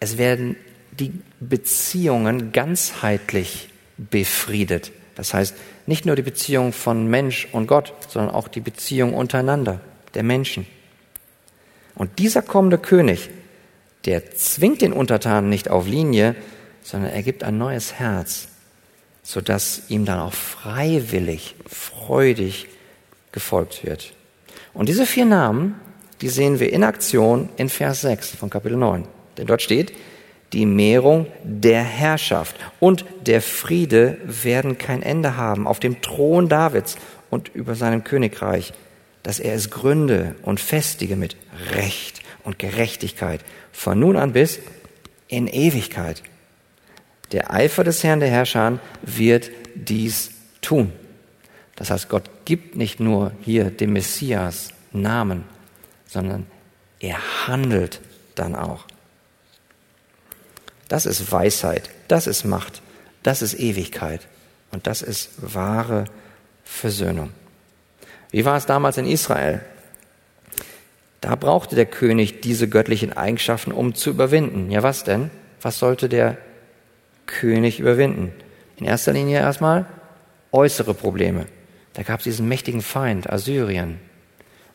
Es 0.00 0.18
werden 0.18 0.56
die 0.90 1.12
Beziehungen 1.38 2.50
ganzheitlich 2.50 3.68
befriedet. 3.96 4.90
Das 5.14 5.32
heißt, 5.32 5.54
nicht 5.86 6.06
nur 6.06 6.16
die 6.16 6.22
Beziehung 6.22 6.72
von 6.72 7.06
Mensch 7.06 7.46
und 7.52 7.68
Gott, 7.68 7.94
sondern 8.08 8.34
auch 8.34 8.48
die 8.48 8.58
Beziehung 8.58 9.14
untereinander, 9.14 9.80
der 10.14 10.24
Menschen. 10.24 10.66
Und 11.94 12.18
dieser 12.18 12.42
kommende 12.42 12.78
König, 12.78 13.30
der 14.06 14.34
zwingt 14.34 14.82
den 14.82 14.92
Untertanen 14.92 15.50
nicht 15.50 15.70
auf 15.70 15.86
Linie, 15.86 16.34
sondern 16.82 17.12
er 17.12 17.22
gibt 17.22 17.44
ein 17.44 17.58
neues 17.58 17.92
Herz, 17.92 18.48
sodass 19.22 19.82
ihm 19.88 20.04
dann 20.04 20.18
auch 20.18 20.34
freiwillig, 20.34 21.54
freudig 21.64 22.66
gefolgt 23.30 23.86
wird. 23.86 24.14
Und 24.74 24.88
diese 24.88 25.06
vier 25.06 25.26
Namen, 25.26 25.74
die 26.20 26.28
sehen 26.28 26.60
wir 26.60 26.72
in 26.72 26.84
Aktion 26.84 27.48
in 27.56 27.68
Vers 27.68 28.02
6 28.02 28.36
von 28.36 28.50
Kapitel 28.50 28.76
9. 28.76 29.04
Denn 29.36 29.46
dort 29.46 29.62
steht, 29.62 29.92
die 30.52 30.66
Mehrung 30.66 31.26
der 31.42 31.82
Herrschaft 31.82 32.56
und 32.78 33.04
der 33.26 33.40
Friede 33.40 34.18
werden 34.24 34.78
kein 34.78 35.02
Ende 35.02 35.36
haben 35.36 35.66
auf 35.66 35.80
dem 35.80 36.02
Thron 36.02 36.48
Davids 36.48 36.96
und 37.30 37.50
über 37.54 37.74
seinem 37.74 38.04
Königreich, 38.04 38.72
dass 39.22 39.40
er 39.40 39.54
es 39.54 39.70
gründe 39.70 40.34
und 40.42 40.60
festige 40.60 41.16
mit 41.16 41.36
Recht 41.74 42.20
und 42.44 42.58
Gerechtigkeit 42.58 43.40
von 43.72 43.98
nun 43.98 44.16
an 44.16 44.32
bis 44.32 44.58
in 45.28 45.46
Ewigkeit. 45.46 46.22
Der 47.32 47.52
Eifer 47.52 47.84
des 47.84 48.04
Herrn 48.04 48.20
der 48.20 48.28
Herrscher 48.28 48.78
wird 49.02 49.50
dies 49.74 50.32
tun. 50.60 50.92
Das 51.82 51.90
heißt, 51.90 52.08
Gott 52.08 52.30
gibt 52.44 52.76
nicht 52.76 53.00
nur 53.00 53.32
hier 53.40 53.68
dem 53.68 53.94
Messias 53.94 54.68
Namen, 54.92 55.42
sondern 56.06 56.46
er 57.00 57.48
handelt 57.48 58.00
dann 58.36 58.54
auch. 58.54 58.84
Das 60.86 61.06
ist 61.06 61.32
Weisheit, 61.32 61.90
das 62.06 62.28
ist 62.28 62.44
Macht, 62.44 62.82
das 63.24 63.42
ist 63.42 63.58
Ewigkeit 63.58 64.20
und 64.70 64.86
das 64.86 65.02
ist 65.02 65.30
wahre 65.38 66.04
Versöhnung. 66.62 67.30
Wie 68.30 68.44
war 68.44 68.56
es 68.56 68.66
damals 68.66 68.96
in 68.96 69.06
Israel? 69.06 69.60
Da 71.20 71.34
brauchte 71.34 71.74
der 71.74 71.86
König 71.86 72.42
diese 72.42 72.68
göttlichen 72.68 73.12
Eigenschaften, 73.12 73.72
um 73.72 73.96
zu 73.96 74.10
überwinden. 74.10 74.70
Ja, 74.70 74.84
was 74.84 75.02
denn? 75.02 75.32
Was 75.60 75.80
sollte 75.80 76.08
der 76.08 76.38
König 77.26 77.80
überwinden? 77.80 78.32
In 78.76 78.86
erster 78.86 79.12
Linie 79.12 79.40
erstmal 79.40 79.86
äußere 80.52 80.94
Probleme. 80.94 81.46
Da 81.94 82.02
gab 82.02 82.20
es 82.20 82.24
diesen 82.24 82.48
mächtigen 82.48 82.82
Feind, 82.82 83.30
Assyrien. 83.30 83.98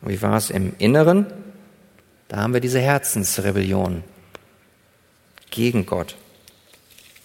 Und 0.00 0.10
wie 0.10 0.22
war 0.22 0.36
es 0.36 0.50
im 0.50 0.74
Inneren? 0.78 1.26
Da 2.28 2.38
haben 2.38 2.52
wir 2.52 2.60
diese 2.60 2.80
Herzensrebellion 2.80 4.04
gegen 5.50 5.86
Gott. 5.86 6.16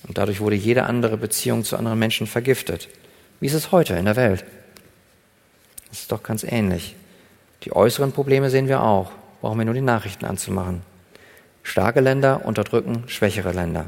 Und 0.07 0.17
dadurch 0.17 0.39
wurde 0.39 0.55
jede 0.55 0.83
andere 0.83 1.17
Beziehung 1.17 1.63
zu 1.63 1.77
anderen 1.77 1.99
Menschen 1.99 2.27
vergiftet. 2.27 2.89
Wie 3.39 3.47
ist 3.47 3.53
es 3.53 3.71
heute 3.71 3.95
in 3.95 4.05
der 4.05 4.15
Welt? 4.15 4.43
Das 5.89 5.99
ist 5.99 6.11
doch 6.11 6.23
ganz 6.23 6.43
ähnlich. 6.43 6.95
Die 7.63 7.73
äußeren 7.73 8.11
Probleme 8.11 8.49
sehen 8.49 8.67
wir 8.67 8.81
auch. 8.81 9.11
Brauchen 9.41 9.59
wir 9.59 9.65
nur 9.65 9.73
die 9.73 9.81
Nachrichten 9.81 10.25
anzumachen. 10.25 10.81
Starke 11.61 12.01
Länder 12.01 12.45
unterdrücken 12.45 13.03
schwächere 13.07 13.51
Länder. 13.51 13.87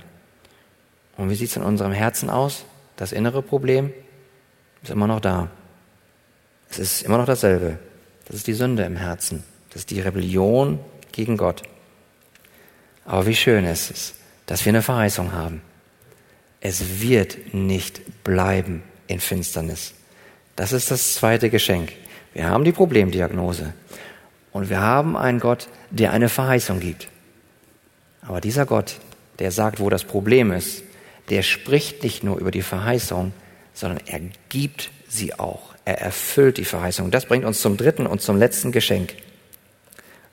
Und 1.17 1.29
wie 1.29 1.35
sieht 1.35 1.49
es 1.49 1.57
in 1.57 1.63
unserem 1.63 1.91
Herzen 1.91 2.29
aus? 2.29 2.65
Das 2.95 3.11
innere 3.11 3.41
Problem 3.41 3.91
ist 4.83 4.91
immer 4.91 5.07
noch 5.07 5.19
da. 5.19 5.49
Es 6.79 6.97
ist 6.97 7.01
immer 7.03 7.17
noch 7.17 7.25
dasselbe. 7.25 7.79
Das 8.25 8.35
ist 8.35 8.47
die 8.47 8.53
Sünde 8.53 8.83
im 8.83 8.97
Herzen. 8.97 9.43
Das 9.69 9.81
ist 9.81 9.91
die 9.91 10.01
Rebellion 10.01 10.79
gegen 11.11 11.37
Gott. 11.37 11.63
Aber 13.05 13.25
wie 13.27 13.35
schön 13.35 13.65
ist 13.65 13.91
es, 13.91 14.15
dass 14.45 14.65
wir 14.65 14.71
eine 14.71 14.81
Verheißung 14.81 15.31
haben. 15.31 15.61
Es 16.59 17.01
wird 17.01 17.53
nicht 17.53 18.23
bleiben 18.23 18.83
in 19.07 19.19
Finsternis. 19.19 19.93
Das 20.55 20.73
ist 20.73 20.91
das 20.91 21.13
zweite 21.13 21.49
Geschenk. 21.49 21.93
Wir 22.33 22.49
haben 22.49 22.63
die 22.63 22.71
Problemdiagnose. 22.71 23.73
Und 24.51 24.69
wir 24.69 24.81
haben 24.81 25.15
einen 25.15 25.39
Gott, 25.39 25.67
der 25.91 26.11
eine 26.11 26.29
Verheißung 26.29 26.79
gibt. 26.79 27.07
Aber 28.21 28.41
dieser 28.41 28.65
Gott, 28.65 28.99
der 29.39 29.51
sagt, 29.51 29.79
wo 29.79 29.89
das 29.89 30.03
Problem 30.03 30.51
ist, 30.51 30.83
der 31.29 31.41
spricht 31.41 32.03
nicht 32.03 32.23
nur 32.23 32.37
über 32.37 32.51
die 32.51 32.61
Verheißung, 32.61 33.33
sondern 33.73 33.99
er 34.07 34.21
gibt 34.49 34.89
sie 35.07 35.37
auch. 35.37 35.74
Er 35.85 36.01
erfüllt 36.01 36.57
die 36.57 36.65
Verheißung. 36.65 37.11
Das 37.11 37.27
bringt 37.27 37.45
uns 37.45 37.61
zum 37.61 37.77
dritten 37.77 38.07
und 38.07 38.21
zum 38.21 38.37
letzten 38.37 38.71
Geschenk. 38.71 39.13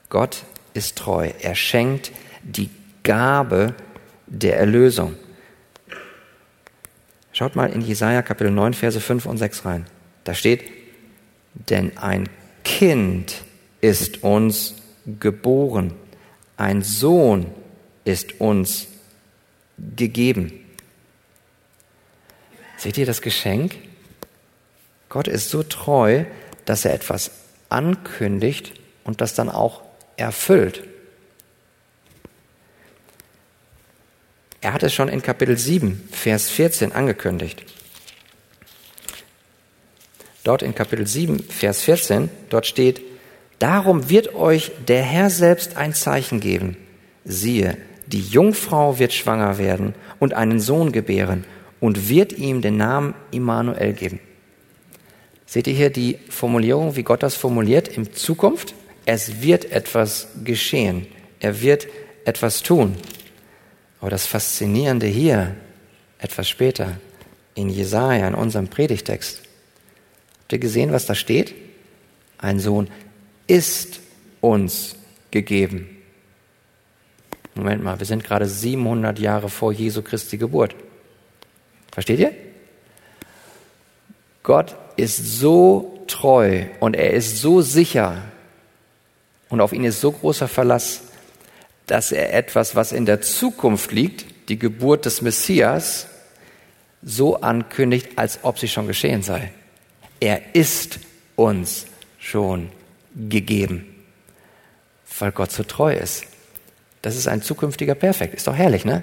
Gott 0.08 0.44
ist 0.74 0.96
treu. 0.96 1.30
Er 1.40 1.54
schenkt 1.54 2.10
die 2.42 2.70
Gabe 3.02 3.74
der 4.26 4.58
Erlösung. 4.58 5.14
Schaut 7.32 7.54
mal 7.54 7.70
in 7.70 7.82
Jesaja 7.82 8.22
Kapitel 8.22 8.50
9, 8.50 8.74
Verse 8.74 9.00
5 9.00 9.26
und 9.26 9.38
6 9.38 9.64
rein. 9.64 9.86
Da 10.24 10.34
steht, 10.34 10.64
denn 11.54 11.96
ein 11.98 12.28
Kind 12.64 13.42
ist 13.80 14.22
uns 14.22 14.74
geboren, 15.18 15.92
ein 16.56 16.82
Sohn 16.82 17.46
ist 18.04 18.40
uns 18.40 18.86
gegeben. 19.96 20.52
Seht 22.76 22.98
ihr 22.98 23.06
das 23.06 23.20
Geschenk? 23.22 23.76
Gott 25.12 25.28
ist 25.28 25.50
so 25.50 25.62
treu, 25.62 26.24
dass 26.64 26.86
er 26.86 26.94
etwas 26.94 27.32
ankündigt 27.68 28.72
und 29.04 29.20
das 29.20 29.34
dann 29.34 29.50
auch 29.50 29.82
erfüllt. 30.16 30.84
Er 34.62 34.72
hat 34.72 34.82
es 34.82 34.94
schon 34.94 35.10
in 35.10 35.20
Kapitel 35.20 35.58
7, 35.58 36.08
Vers 36.10 36.48
14 36.48 36.92
angekündigt. 36.92 37.62
Dort 40.44 40.62
in 40.62 40.74
Kapitel 40.74 41.06
7, 41.06 41.42
Vers 41.42 41.82
14, 41.82 42.30
dort 42.48 42.66
steht, 42.66 43.02
Darum 43.58 44.08
wird 44.08 44.34
euch 44.34 44.72
der 44.88 45.02
Herr 45.02 45.28
selbst 45.28 45.76
ein 45.76 45.92
Zeichen 45.92 46.40
geben. 46.40 46.78
Siehe, 47.26 47.76
die 48.06 48.22
Jungfrau 48.22 48.98
wird 48.98 49.12
schwanger 49.12 49.58
werden 49.58 49.94
und 50.20 50.32
einen 50.32 50.58
Sohn 50.58 50.90
gebären 50.90 51.44
und 51.80 52.08
wird 52.08 52.32
ihm 52.32 52.62
den 52.62 52.78
Namen 52.78 53.12
Immanuel 53.30 53.92
geben. 53.92 54.18
Seht 55.52 55.66
ihr 55.66 55.74
hier 55.74 55.90
die 55.90 56.18
Formulierung, 56.30 56.96
wie 56.96 57.02
Gott 57.02 57.22
das 57.22 57.34
formuliert 57.34 57.86
in 57.86 58.14
Zukunft? 58.14 58.74
Es 59.04 59.42
wird 59.42 59.70
etwas 59.70 60.28
geschehen. 60.44 61.06
Er 61.40 61.60
wird 61.60 61.88
etwas 62.24 62.62
tun. 62.62 62.96
Aber 64.00 64.08
das 64.08 64.24
Faszinierende 64.24 65.06
hier, 65.06 65.54
etwas 66.16 66.48
später, 66.48 66.96
in 67.54 67.68
Jesaja, 67.68 68.26
in 68.26 68.34
unserem 68.34 68.68
Predigtext, 68.68 69.42
habt 70.40 70.54
ihr 70.54 70.58
gesehen, 70.58 70.90
was 70.90 71.04
da 71.04 71.14
steht? 71.14 71.54
Ein 72.38 72.58
Sohn 72.58 72.88
ist 73.46 74.00
uns 74.40 74.96
gegeben. 75.30 75.98
Moment 77.54 77.84
mal, 77.84 77.98
wir 77.98 78.06
sind 78.06 78.24
gerade 78.24 78.46
700 78.46 79.18
Jahre 79.18 79.50
vor 79.50 79.70
Jesu 79.70 80.00
Christi 80.00 80.38
Geburt. 80.38 80.74
Versteht 81.90 82.20
ihr? 82.20 82.32
Gott 84.42 84.76
ist 84.96 85.38
so 85.38 86.04
treu 86.06 86.64
und 86.80 86.96
er 86.96 87.12
ist 87.12 87.38
so 87.38 87.62
sicher 87.62 88.22
und 89.48 89.60
auf 89.60 89.72
ihn 89.72 89.84
ist 89.84 90.00
so 90.00 90.12
großer 90.12 90.48
Verlass, 90.48 91.02
dass 91.86 92.12
er 92.12 92.32
etwas, 92.34 92.74
was 92.74 92.92
in 92.92 93.06
der 93.06 93.20
Zukunft 93.20 93.92
liegt, 93.92 94.48
die 94.48 94.58
Geburt 94.58 95.04
des 95.04 95.20
Messias, 95.20 96.06
so 97.02 97.40
ankündigt, 97.40 98.16
als 98.16 98.40
ob 98.42 98.58
sie 98.58 98.68
schon 98.68 98.86
geschehen 98.86 99.22
sei. 99.22 99.52
Er 100.20 100.54
ist 100.54 101.00
uns 101.36 101.86
schon 102.18 102.70
gegeben, 103.14 104.04
weil 105.18 105.32
Gott 105.32 105.50
so 105.50 105.64
treu 105.64 105.92
ist. 105.92 106.24
Das 107.02 107.16
ist 107.16 107.26
ein 107.26 107.42
zukünftiger 107.42 107.94
Perfekt. 107.94 108.34
Ist 108.34 108.46
doch 108.46 108.56
herrlich, 108.56 108.84
ne? 108.84 109.02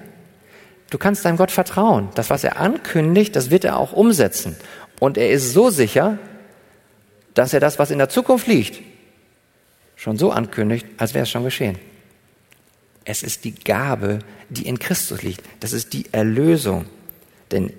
Du 0.90 0.98
kannst 0.98 1.26
deinem 1.26 1.38
Gott 1.38 1.52
vertrauen. 1.52 2.10
Das, 2.16 2.30
was 2.30 2.44
er 2.44 2.58
ankündigt, 2.58 3.36
das 3.36 3.52
wird 3.52 3.66
er 3.66 3.78
auch 3.78 3.92
umsetzen. 3.92 4.56
Und 5.00 5.18
er 5.18 5.30
ist 5.30 5.54
so 5.54 5.70
sicher, 5.70 6.20
dass 7.34 7.54
er 7.54 7.60
das, 7.60 7.80
was 7.80 7.92
in 7.92 7.98
der 7.98 8.10
Zukunft 8.10 8.48
liegt, 8.48 8.82
schon 9.96 10.18
so 10.18 10.32
ankündigt, 10.32 10.86
als 10.98 11.14
wäre 11.14 11.24
es 11.24 11.30
schon 11.30 11.44
geschehen. 11.44 11.78
Es 13.06 13.24
ist 13.24 13.44
die 13.46 13.56
Gabe, 13.56 14.20
die 14.50 14.68
in 14.68 14.78
Christus 14.78 15.24
liegt. 15.24 15.42
Das 15.62 15.74
ist 15.74 15.94
die 15.94 16.06
Erlösung. 16.12 16.86
Denn 17.52 17.74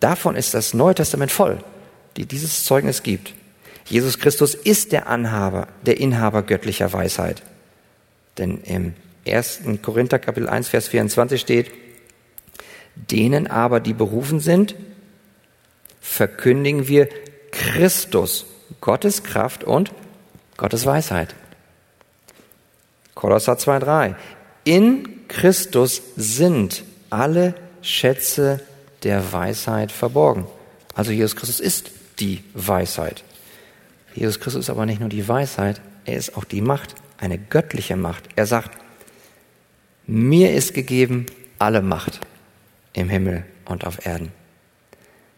davon 0.00 0.36
ist 0.36 0.54
das 0.54 0.74
Neue 0.74 0.94
Testament 0.94 1.30
voll, 1.30 1.62
die 2.16 2.26
dieses 2.26 2.64
Zeugnis 2.64 3.02
gibt. 3.02 3.32
Jesus 3.86 4.18
Christus 4.18 4.54
ist 4.54 4.92
der 4.92 5.08
Anhaber, 5.08 5.68
der 5.86 5.98
Inhaber 5.98 6.42
göttlicher 6.42 6.92
Weisheit. 6.92 7.42
Denn 8.38 8.60
im 8.62 8.94
1. 9.26 9.60
Korinther 9.82 10.18
Kapitel 10.18 10.48
1, 10.48 10.68
Vers 10.68 10.88
24 10.88 11.40
steht, 11.40 11.70
denen 12.96 13.46
aber, 13.46 13.80
die 13.80 13.92
berufen 13.92 14.40
sind, 14.40 14.74
verkündigen 16.04 16.86
wir 16.86 17.08
Christus, 17.50 18.44
Gottes 18.80 19.24
Kraft 19.24 19.64
und 19.64 19.90
Gottes 20.58 20.84
Weisheit. 20.84 21.34
Kolosser 23.14 23.54
2,3. 23.54 24.14
In 24.64 25.26
Christus 25.28 26.02
sind 26.14 26.84
alle 27.10 27.54
Schätze 27.80 28.60
der 29.02 29.32
Weisheit 29.32 29.90
verborgen. 29.90 30.46
Also 30.94 31.10
Jesus 31.10 31.36
Christus 31.36 31.58
ist 31.58 31.90
die 32.20 32.44
Weisheit. 32.52 33.24
Jesus 34.14 34.38
Christus 34.38 34.66
ist 34.66 34.70
aber 34.70 34.86
nicht 34.86 35.00
nur 35.00 35.08
die 35.08 35.26
Weisheit, 35.26 35.80
er 36.04 36.16
ist 36.16 36.36
auch 36.36 36.44
die 36.44 36.60
Macht, 36.60 36.94
eine 37.18 37.38
göttliche 37.38 37.96
Macht. 37.96 38.28
Er 38.36 38.46
sagt, 38.46 38.78
mir 40.06 40.52
ist 40.52 40.74
gegeben 40.74 41.26
alle 41.58 41.82
Macht 41.82 42.20
im 42.92 43.08
Himmel 43.08 43.44
und 43.64 43.86
auf 43.86 44.04
Erden. 44.04 44.43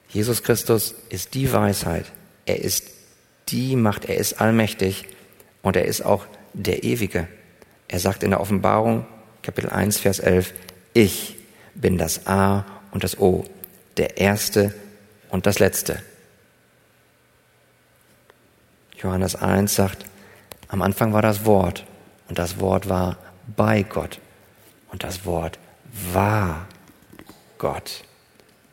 Jesus 0.08 0.42
Christus 0.42 0.94
ist 1.08 1.34
die 1.34 1.52
Weisheit, 1.52 2.06
er 2.46 2.60
ist 2.60 2.90
die 3.48 3.76
Macht, 3.76 4.04
er 4.06 4.16
ist 4.16 4.40
allmächtig 4.40 5.06
und 5.62 5.76
er 5.76 5.84
ist 5.84 6.02
auch 6.02 6.26
der 6.52 6.84
Ewige. 6.84 7.28
Er 7.88 8.00
sagt 8.00 8.22
in 8.22 8.30
der 8.30 8.40
Offenbarung, 8.40 9.06
Kapitel 9.42 9.70
1, 9.70 9.98
Vers 9.98 10.18
11, 10.18 10.54
ich 10.92 11.36
bin 11.74 11.98
das 11.98 12.26
A 12.26 12.64
und 12.90 13.04
das 13.04 13.18
O, 13.18 13.44
der 13.96 14.16
Erste 14.16 14.74
und 15.28 15.46
das 15.46 15.58
Letzte. 15.58 16.02
Johannes 18.96 19.36
1 19.36 19.74
sagt, 19.74 20.06
am 20.68 20.82
Anfang 20.82 21.12
war 21.12 21.22
das 21.22 21.44
Wort 21.44 21.84
und 22.28 22.38
das 22.38 22.58
Wort 22.58 22.88
war 22.88 23.18
bei 23.54 23.82
Gott 23.82 24.20
und 24.90 25.04
das 25.04 25.24
Wort 25.24 25.58
war 26.12 26.66
Gott. 27.58 28.02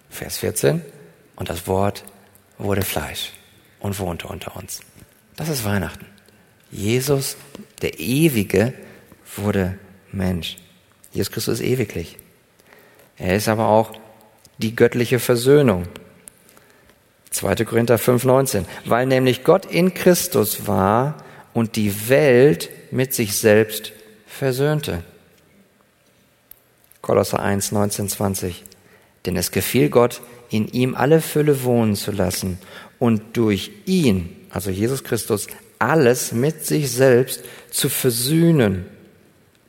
Vers 0.09 0.37
14, 0.37 0.81
und 1.43 1.49
das 1.49 1.67
Wort 1.67 2.05
wurde 2.57 2.83
Fleisch 2.83 3.33
und 3.81 3.99
wohnte 3.99 4.29
unter 4.29 4.55
uns. 4.55 4.79
Das 5.35 5.49
ist 5.49 5.65
Weihnachten. 5.65 6.05
Jesus, 6.71 7.35
der 7.81 7.99
Ewige, 7.99 8.73
wurde 9.35 9.77
Mensch. 10.13 10.55
Jesus 11.11 11.33
Christus 11.33 11.59
ist 11.59 11.65
ewiglich. 11.65 12.17
Er 13.17 13.35
ist 13.35 13.49
aber 13.49 13.67
auch 13.67 13.91
die 14.57 14.73
göttliche 14.73 15.19
Versöhnung. 15.19 15.83
2. 17.31 17.65
Korinther 17.65 17.97
5,19. 17.97 18.63
Weil 18.85 19.05
nämlich 19.05 19.43
Gott 19.43 19.65
in 19.65 19.93
Christus 19.93 20.65
war 20.65 21.25
und 21.53 21.75
die 21.75 22.07
Welt 22.07 22.69
mit 22.89 23.13
sich 23.13 23.35
selbst 23.35 23.91
versöhnte. 24.27 25.03
Kolosser 27.01 27.41
1, 27.41 27.73
19, 27.73 28.07
20. 28.07 28.63
Denn 29.25 29.37
es 29.37 29.51
gefiel 29.51 29.89
Gott, 29.89 30.21
in 30.49 30.67
ihm 30.67 30.95
alle 30.95 31.21
Fülle 31.21 31.63
wohnen 31.63 31.95
zu 31.95 32.11
lassen 32.11 32.59
und 32.99 33.37
durch 33.37 33.71
ihn, 33.85 34.35
also 34.49 34.69
Jesus 34.69 35.03
Christus, 35.03 35.47
alles 35.79 36.31
mit 36.31 36.65
sich 36.65 36.91
selbst 36.91 37.43
zu 37.69 37.89
versöhnen, 37.89 38.85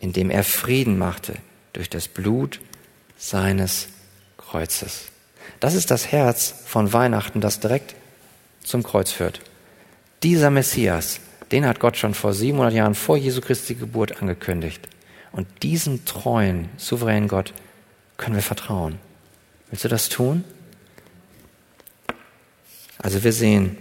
indem 0.00 0.30
er 0.30 0.44
Frieden 0.44 0.98
machte 0.98 1.34
durch 1.72 1.88
das 1.88 2.08
Blut 2.08 2.60
seines 3.16 3.88
Kreuzes. 4.36 5.06
Das 5.60 5.74
ist 5.74 5.90
das 5.90 6.12
Herz 6.12 6.54
von 6.66 6.92
Weihnachten, 6.92 7.40
das 7.40 7.60
direkt 7.60 7.94
zum 8.62 8.82
Kreuz 8.82 9.10
führt. 9.10 9.40
Dieser 10.22 10.50
Messias, 10.50 11.20
den 11.52 11.66
hat 11.66 11.80
Gott 11.80 11.96
schon 11.96 12.14
vor 12.14 12.34
700 12.34 12.74
Jahren 12.74 12.94
vor 12.94 13.16
Jesu 13.16 13.40
Christi 13.40 13.74
Geburt 13.74 14.20
angekündigt. 14.20 14.88
Und 15.32 15.46
diesem 15.62 16.04
treuen, 16.04 16.68
souveränen 16.76 17.28
Gott 17.28 17.52
können 18.16 18.36
wir 18.36 18.42
vertrauen. 18.42 18.98
Willst 19.74 19.84
du 19.86 19.88
das 19.88 20.08
tun? 20.08 20.44
Also 22.98 23.24
wir 23.24 23.32
sehen, 23.32 23.76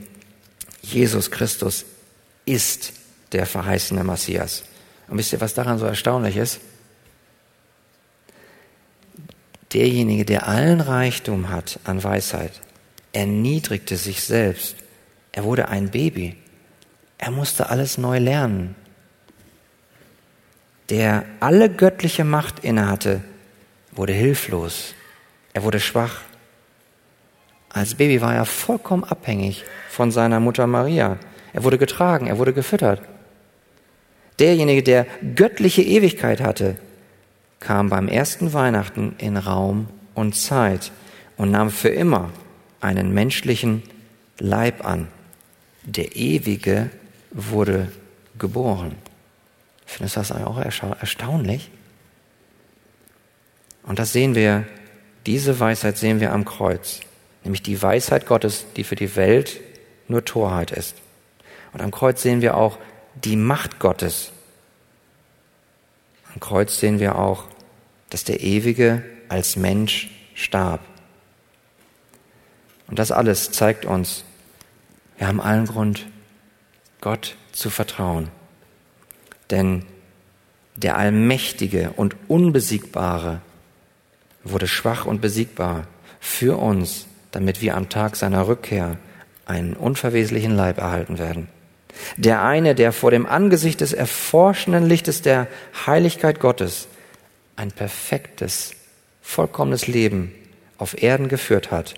Jesus 0.82 1.30
Christus 1.30 1.86
ist 2.46 2.94
der 3.32 3.46
verheißene 3.46 4.04
Messias. 4.04 4.64
Und 5.08 5.20
wisst 5.20 5.34
ihr, 5.34 5.40
was 5.40 5.54
daran 5.54 5.78
so 5.78 5.86
erstaunlich 5.86 6.36
ist? 6.36 6.62
Derjenige, 9.72 10.26
der 10.26 10.48
allen 10.48 10.82
Reichtum 10.82 11.50
hat 11.50 11.80
an 11.84 12.04
Weisheit, 12.04 12.60
erniedrigte 13.12 13.96
sich 13.96 14.24
selbst. 14.24 14.78
Er 15.32 15.44
wurde 15.44 15.68
ein 15.68 15.92
Baby. 15.92 16.38
Er 17.20 17.30
musste 17.30 17.70
alles 17.70 18.00
neu 18.00 18.18
lernen. 18.18 18.74
Der 20.90 21.24
alle 21.40 21.70
göttliche 21.70 22.24
Macht 22.24 22.62
innehatte, 22.64 23.24
wurde 23.92 24.14
hilflos. 24.14 24.96
Er 25.54 25.64
wurde 25.64 25.80
schwach. 25.80 26.22
Als 27.70 27.96
Baby 27.96 28.22
war 28.22 28.36
er 28.36 28.46
vollkommen 28.46 29.04
abhängig 29.04 29.64
von 29.90 30.12
seiner 30.12 30.40
Mutter 30.40 30.68
Maria. 30.68 31.18
Er 31.54 31.64
wurde 31.64 31.78
getragen, 31.78 32.28
er 32.28 32.38
wurde 32.38 32.54
gefüttert. 32.54 33.02
Derjenige, 34.40 34.84
der 34.84 35.06
göttliche 35.36 35.84
Ewigkeit 35.84 36.42
hatte, 36.42 36.78
kam 37.60 37.90
beim 37.90 38.08
ersten 38.08 38.54
Weihnachten 38.54 39.16
in 39.20 39.38
Raum 39.38 39.88
und 40.16 40.36
Zeit 40.36 40.92
und 41.38 41.52
nahm 41.52 41.70
für 41.70 41.90
immer 41.90 42.30
einen 42.82 43.14
menschlichen 43.14 43.84
Leib 44.40 44.86
an. 44.86 45.08
Der 45.84 46.16
Ewige 46.16 46.90
wurde 47.32 47.92
geboren. 48.38 48.96
Findest 49.86 50.16
du 50.16 50.20
das 50.20 50.32
auch 50.32 50.58
erstaunlich? 50.58 51.70
Und 53.84 54.00
das 54.00 54.14
sehen 54.14 54.34
wir, 54.34 54.66
diese 55.26 55.60
Weisheit 55.60 55.98
sehen 55.98 56.20
wir 56.20 56.34
am 56.34 56.46
Kreuz, 56.46 57.00
nämlich 57.44 57.62
die 57.64 57.82
Weisheit 57.82 58.26
Gottes, 58.26 58.66
die 58.76 58.84
für 58.84 58.96
die 58.96 59.16
Welt 59.16 59.62
nur 60.08 60.26
Torheit 60.26 60.72
ist. 60.72 60.96
Und 61.72 61.82
am 61.82 61.92
Kreuz 61.92 62.22
sehen 62.22 62.42
wir 62.42 62.58
auch 62.58 62.78
die 63.16 63.36
Macht 63.36 63.80
Gottes. 63.80 64.32
Am 66.34 66.40
Kreuz 66.40 66.80
sehen 66.80 67.00
wir 67.00 67.18
auch, 67.18 67.46
dass 68.10 68.24
der 68.24 68.42
Ewige 68.42 69.04
als 69.30 69.56
Mensch 69.56 70.12
starb. 70.36 70.82
Und 72.88 73.00
das 73.00 73.12
alles 73.12 73.52
zeigt 73.52 73.86
uns, 73.86 74.24
wir 75.18 75.28
haben 75.28 75.42
allen 75.42 75.66
Grund, 75.66 76.08
Gott 77.02 77.36
zu 77.52 77.70
vertrauen. 77.70 78.30
Denn 79.50 79.86
der 80.76 80.98
Allmächtige 80.98 81.92
und 81.96 82.16
Unbesiegbare 82.28 83.42
wurde 84.44 84.68
schwach 84.68 85.06
und 85.06 85.22
besiegbar 85.22 85.88
für 86.20 86.58
uns, 86.58 87.08
damit 87.32 87.62
wir 87.62 87.76
am 87.76 87.90
Tag 87.90 88.16
seiner 88.16 88.48
Rückkehr 88.48 88.98
einen 89.46 89.74
unverweslichen 89.74 90.56
Leib 90.56 90.78
erhalten 90.78 91.18
werden. 91.18 91.48
Der 92.18 92.42
eine, 92.44 92.76
der 92.76 92.92
vor 92.92 93.12
dem 93.12 93.26
Angesicht 93.26 93.82
des 93.82 93.94
erforschenden 93.94 94.88
Lichtes 94.88 95.22
der 95.22 95.48
Heiligkeit 95.86 96.40
Gottes 96.40 96.88
ein 97.56 97.72
perfektes, 97.72 98.72
vollkommenes 99.22 99.88
Leben 99.88 100.34
auf 100.78 101.02
Erden 101.02 101.28
geführt 101.28 101.72
hat, 101.72 101.94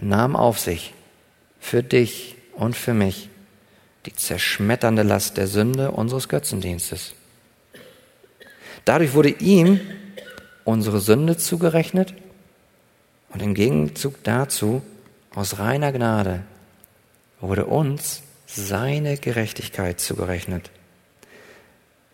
nahm 0.00 0.36
auf 0.36 0.58
sich 0.60 0.94
für 1.60 1.82
dich 1.82 2.36
und 2.54 2.76
für 2.76 2.94
mich 2.94 3.28
die 4.06 4.14
zerschmetternde 4.14 5.02
Last 5.02 5.36
der 5.36 5.48
Sünde 5.48 5.90
unseres 5.90 6.28
Götzendienstes. 6.28 7.14
Dadurch 8.84 9.12
wurde 9.12 9.30
ihm 9.30 9.80
unsere 10.68 11.00
Sünde 11.00 11.38
zugerechnet 11.38 12.12
und 13.30 13.40
im 13.40 13.54
Gegenzug 13.54 14.22
dazu, 14.22 14.82
aus 15.34 15.58
reiner 15.58 15.92
Gnade, 15.92 16.42
wurde 17.40 17.64
uns 17.64 18.22
seine 18.46 19.16
Gerechtigkeit 19.16 19.98
zugerechnet. 19.98 20.70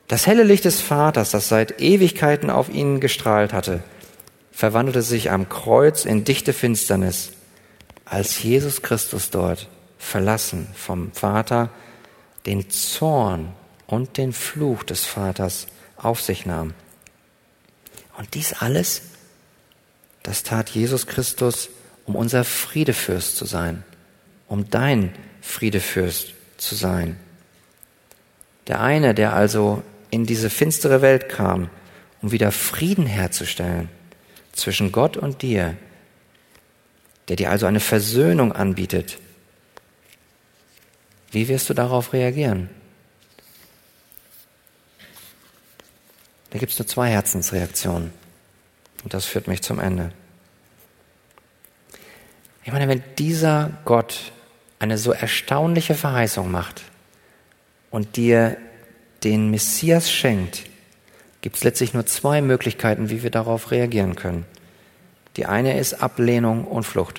Das 0.07 0.28
helle 0.28 0.44
Licht 0.44 0.66
des 0.66 0.80
Vaters, 0.80 1.32
das 1.32 1.48
seit 1.48 1.80
Ewigkeiten 1.80 2.48
auf 2.48 2.68
ihn 2.68 3.00
gestrahlt 3.00 3.52
hatte, 3.52 3.82
verwandelte 4.52 5.02
sich 5.02 5.32
am 5.32 5.48
Kreuz 5.48 6.05
in 6.05 6.22
dichte 6.22 6.52
Finsternis, 6.52 7.32
als 8.05 8.40
Jesus 8.40 8.82
Christus 8.82 9.30
dort, 9.30 9.68
verlassen 9.98 10.68
vom 10.74 11.11
Vater, 11.11 11.70
den 12.46 12.70
Zorn 12.70 13.48
und 13.88 14.16
den 14.16 14.32
Fluch 14.32 14.84
des 14.84 15.05
Vaters 15.05 15.66
auf 15.96 16.20
sich 16.20 16.46
nahm. 16.46 16.72
Und 18.16 18.34
dies 18.34 18.52
alles, 18.54 19.02
das 20.22 20.42
tat 20.42 20.70
Jesus 20.70 21.06
Christus, 21.06 21.68
um 22.06 22.16
unser 22.16 22.44
Friedefürst 22.44 23.36
zu 23.36 23.44
sein, 23.44 23.84
um 24.48 24.70
dein 24.70 25.14
Friedefürst 25.40 26.34
zu 26.56 26.74
sein. 26.74 27.18
Der 28.66 28.80
eine, 28.80 29.14
der 29.14 29.34
also 29.34 29.82
in 30.10 30.26
diese 30.26 30.48
finstere 30.48 31.02
Welt 31.02 31.28
kam, 31.28 31.68
um 32.22 32.32
wieder 32.32 32.52
Frieden 32.52 33.06
herzustellen 33.06 33.88
zwischen 34.52 34.92
Gott 34.92 35.16
und 35.16 35.42
dir, 35.42 35.76
der 37.28 37.36
dir 37.36 37.50
also 37.50 37.66
eine 37.66 37.80
Versöhnung 37.80 38.52
anbietet. 38.52 39.18
Wie 41.30 41.48
wirst 41.48 41.68
du 41.68 41.74
darauf 41.74 42.12
reagieren? 42.12 42.70
Da 46.55 46.61
gibt 46.61 46.70
es 46.70 46.78
nur 46.78 46.86
zwei 46.86 47.11
Herzensreaktionen. 47.11 48.12
Und 49.02 49.12
das 49.12 49.24
führt 49.24 49.48
mich 49.48 49.62
zum 49.62 49.80
Ende. 49.80 50.12
Ich 52.62 52.70
meine, 52.70 52.86
wenn 52.86 53.02
dieser 53.18 53.72
Gott 53.84 54.30
eine 54.78 54.96
so 54.96 55.11
erstaunliche 55.11 55.96
Verheißung 55.96 56.52
macht 56.52 56.82
und 57.90 58.14
dir 58.14 58.57
den 59.24 59.50
Messias 59.50 60.12
schenkt, 60.12 60.62
gibt 61.40 61.57
es 61.57 61.64
letztlich 61.64 61.92
nur 61.92 62.07
zwei 62.07 62.40
Möglichkeiten, 62.40 63.11
wie 63.11 63.24
wir 63.24 63.30
darauf 63.32 63.72
reagieren 63.72 64.14
können. 64.14 64.46
Die 65.36 65.46
eine 65.46 65.76
ist 65.76 65.94
Ablehnung 65.94 66.68
und 66.68 66.84
Flucht. 66.84 67.18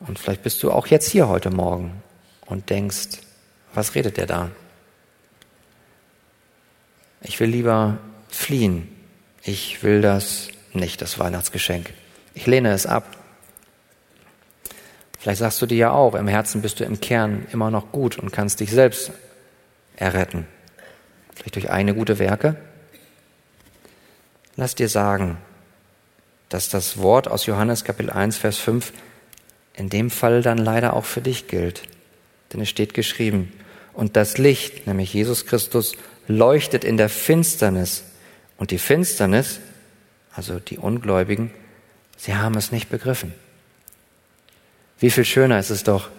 Und 0.00 0.18
vielleicht 0.18 0.42
bist 0.42 0.62
du 0.62 0.70
auch 0.70 0.86
jetzt 0.88 1.08
hier 1.08 1.28
heute 1.28 1.48
Morgen 1.48 2.02
und 2.44 2.68
denkst, 2.68 3.22
was 3.72 3.94
redet 3.94 4.18
der 4.18 4.26
da? 4.26 4.50
Ich 7.22 7.38
will 7.40 7.48
lieber 7.48 7.98
fliehen. 8.28 8.88
Ich 9.42 9.82
will 9.82 10.00
das 10.00 10.48
nicht, 10.72 11.02
das 11.02 11.18
Weihnachtsgeschenk. 11.18 11.92
Ich 12.34 12.46
lehne 12.46 12.72
es 12.72 12.86
ab. 12.86 13.16
Vielleicht 15.18 15.38
sagst 15.38 15.62
du 15.62 15.66
dir 15.66 15.76
ja 15.78 15.90
auch, 15.92 16.14
im 16.14 16.26
Herzen 16.26 16.62
bist 16.62 16.80
du 16.80 16.84
im 16.84 17.00
Kern 17.00 17.46
immer 17.52 17.70
noch 17.70 17.92
gut 17.92 18.18
und 18.18 18.32
kannst 18.32 18.60
dich 18.60 18.70
selbst 18.70 19.12
erretten. 19.96 20.46
Vielleicht 21.34 21.54
durch 21.54 21.70
eigene 21.70 21.94
gute 21.94 22.18
Werke. 22.18 22.56
Lass 24.56 24.74
dir 24.74 24.88
sagen, 24.88 25.38
dass 26.48 26.68
das 26.68 26.98
Wort 26.98 27.28
aus 27.28 27.46
Johannes 27.46 27.84
Kapitel 27.84 28.10
1, 28.10 28.36
Vers 28.36 28.58
5 28.58 28.92
in 29.74 29.88
dem 29.88 30.10
Fall 30.10 30.42
dann 30.42 30.58
leider 30.58 30.92
auch 30.92 31.04
für 31.04 31.20
dich 31.20 31.46
gilt. 31.46 31.82
Denn 32.52 32.60
es 32.60 32.68
steht 32.68 32.92
geschrieben, 32.92 33.52
und 33.94 34.16
das 34.16 34.38
Licht, 34.38 34.86
nämlich 34.86 35.12
Jesus 35.12 35.46
Christus, 35.46 35.94
leuchtet 36.36 36.84
in 36.84 36.96
der 36.96 37.08
Finsternis. 37.08 38.04
Und 38.56 38.70
die 38.70 38.78
Finsternis, 38.78 39.60
also 40.34 40.58
die 40.58 40.78
Ungläubigen, 40.78 41.50
sie 42.16 42.34
haben 42.34 42.56
es 42.56 42.72
nicht 42.72 42.88
begriffen. 42.88 43.32
Wie 44.98 45.10
viel 45.10 45.24
schöner 45.24 45.58
ist 45.58 45.70
es 45.70 45.84
doch, 45.84 46.10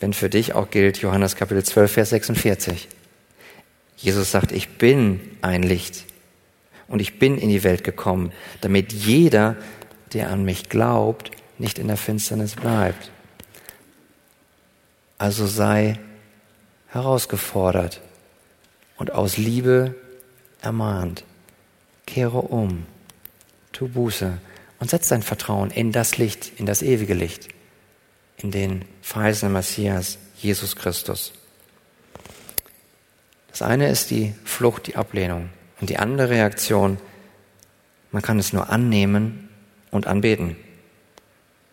wenn 0.00 0.12
für 0.12 0.28
dich 0.28 0.54
auch 0.54 0.70
gilt 0.70 0.98
Johannes 0.98 1.34
Kapitel 1.34 1.64
12, 1.64 1.92
Vers 1.92 2.10
46. 2.10 2.88
Jesus 3.96 4.30
sagt, 4.30 4.52
ich 4.52 4.76
bin 4.76 5.20
ein 5.40 5.62
Licht 5.62 6.04
und 6.86 7.00
ich 7.00 7.18
bin 7.18 7.38
in 7.38 7.48
die 7.48 7.64
Welt 7.64 7.82
gekommen, 7.82 8.32
damit 8.60 8.92
jeder, 8.92 9.56
der 10.12 10.30
an 10.30 10.44
mich 10.44 10.68
glaubt, 10.68 11.30
nicht 11.58 11.78
in 11.78 11.88
der 11.88 11.96
Finsternis 11.96 12.54
bleibt. 12.54 13.10
Also 15.16 15.46
sei 15.46 15.98
herausgefordert 16.88 18.00
und 18.98 19.12
aus 19.12 19.36
Liebe 19.36 19.94
ermahnt. 20.60 21.24
Kehre 22.06 22.42
um, 22.42 22.86
tu 23.72 23.88
Buße 23.88 24.38
und 24.80 24.90
setz 24.90 25.08
dein 25.08 25.22
Vertrauen 25.22 25.70
in 25.70 25.92
das 25.92 26.18
Licht, 26.18 26.52
in 26.56 26.66
das 26.66 26.82
ewige 26.82 27.14
Licht, 27.14 27.48
in 28.36 28.50
den 28.50 28.84
verheißenen 29.02 29.52
Messias, 29.52 30.18
Jesus 30.36 30.76
Christus. 30.76 31.32
Das 33.50 33.62
eine 33.62 33.88
ist 33.88 34.10
die 34.10 34.34
Flucht, 34.44 34.86
die 34.86 34.96
Ablehnung. 34.96 35.48
Und 35.80 35.90
die 35.90 35.98
andere 35.98 36.30
Reaktion, 36.30 36.98
man 38.10 38.22
kann 38.22 38.38
es 38.38 38.52
nur 38.52 38.68
annehmen 38.68 39.48
und 39.90 40.06
anbeten. 40.06 40.56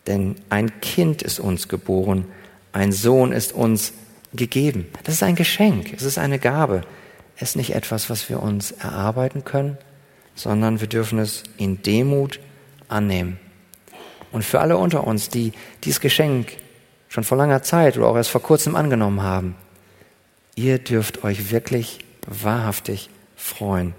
Denn 0.06 0.36
ein 0.48 0.80
Kind 0.80 1.22
ist 1.22 1.40
uns 1.40 1.68
geboren, 1.68 2.26
ein 2.72 2.92
Sohn 2.92 3.32
ist 3.32 3.52
uns 3.52 3.92
gegeben. 4.32 4.86
Das 5.04 5.14
ist 5.14 5.22
ein 5.22 5.34
Geschenk, 5.34 5.92
es 5.92 6.02
ist 6.02 6.18
eine 6.18 6.38
Gabe. 6.38 6.82
Es 7.36 7.50
ist 7.50 7.56
nicht 7.56 7.74
etwas, 7.74 8.08
was 8.10 8.28
wir 8.28 8.42
uns 8.42 8.72
erarbeiten 8.72 9.44
können, 9.44 9.78
sondern 10.34 10.80
wir 10.80 10.88
dürfen 10.88 11.18
es 11.18 11.42
in 11.56 11.82
Demut 11.82 12.40
annehmen. 12.88 13.38
Und 14.32 14.44
für 14.44 14.60
alle 14.60 14.76
unter 14.76 15.06
uns, 15.06 15.28
die 15.28 15.52
dieses 15.84 16.00
Geschenk 16.00 16.56
schon 17.08 17.24
vor 17.24 17.38
langer 17.38 17.62
Zeit 17.62 17.96
oder 17.96 18.08
auch 18.08 18.16
erst 18.16 18.30
vor 18.30 18.42
kurzem 18.42 18.76
angenommen 18.76 19.22
haben, 19.22 19.54
ihr 20.54 20.78
dürft 20.78 21.24
euch 21.24 21.50
wirklich 21.50 22.00
wahrhaftig 22.26 23.10
freuen. 23.36 23.94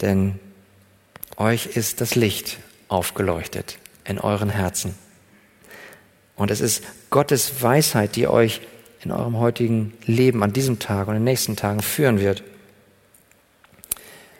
Denn 0.00 0.38
euch 1.36 1.66
ist 1.66 2.00
das 2.00 2.14
Licht 2.14 2.58
aufgeleuchtet 2.88 3.78
in 4.04 4.18
euren 4.18 4.50
Herzen. 4.50 4.94
Und 6.36 6.50
es 6.50 6.60
ist 6.60 6.84
Gottes 7.10 7.62
Weisheit, 7.62 8.16
die 8.16 8.28
euch 8.28 8.60
in 9.00 9.12
eurem 9.12 9.38
heutigen 9.38 9.92
Leben 10.04 10.42
an 10.42 10.52
diesem 10.52 10.78
Tag 10.78 11.08
und 11.08 11.14
in 11.14 11.20
den 11.20 11.24
nächsten 11.24 11.56
Tagen 11.56 11.80
führen 11.80 12.20
wird. 12.20 12.42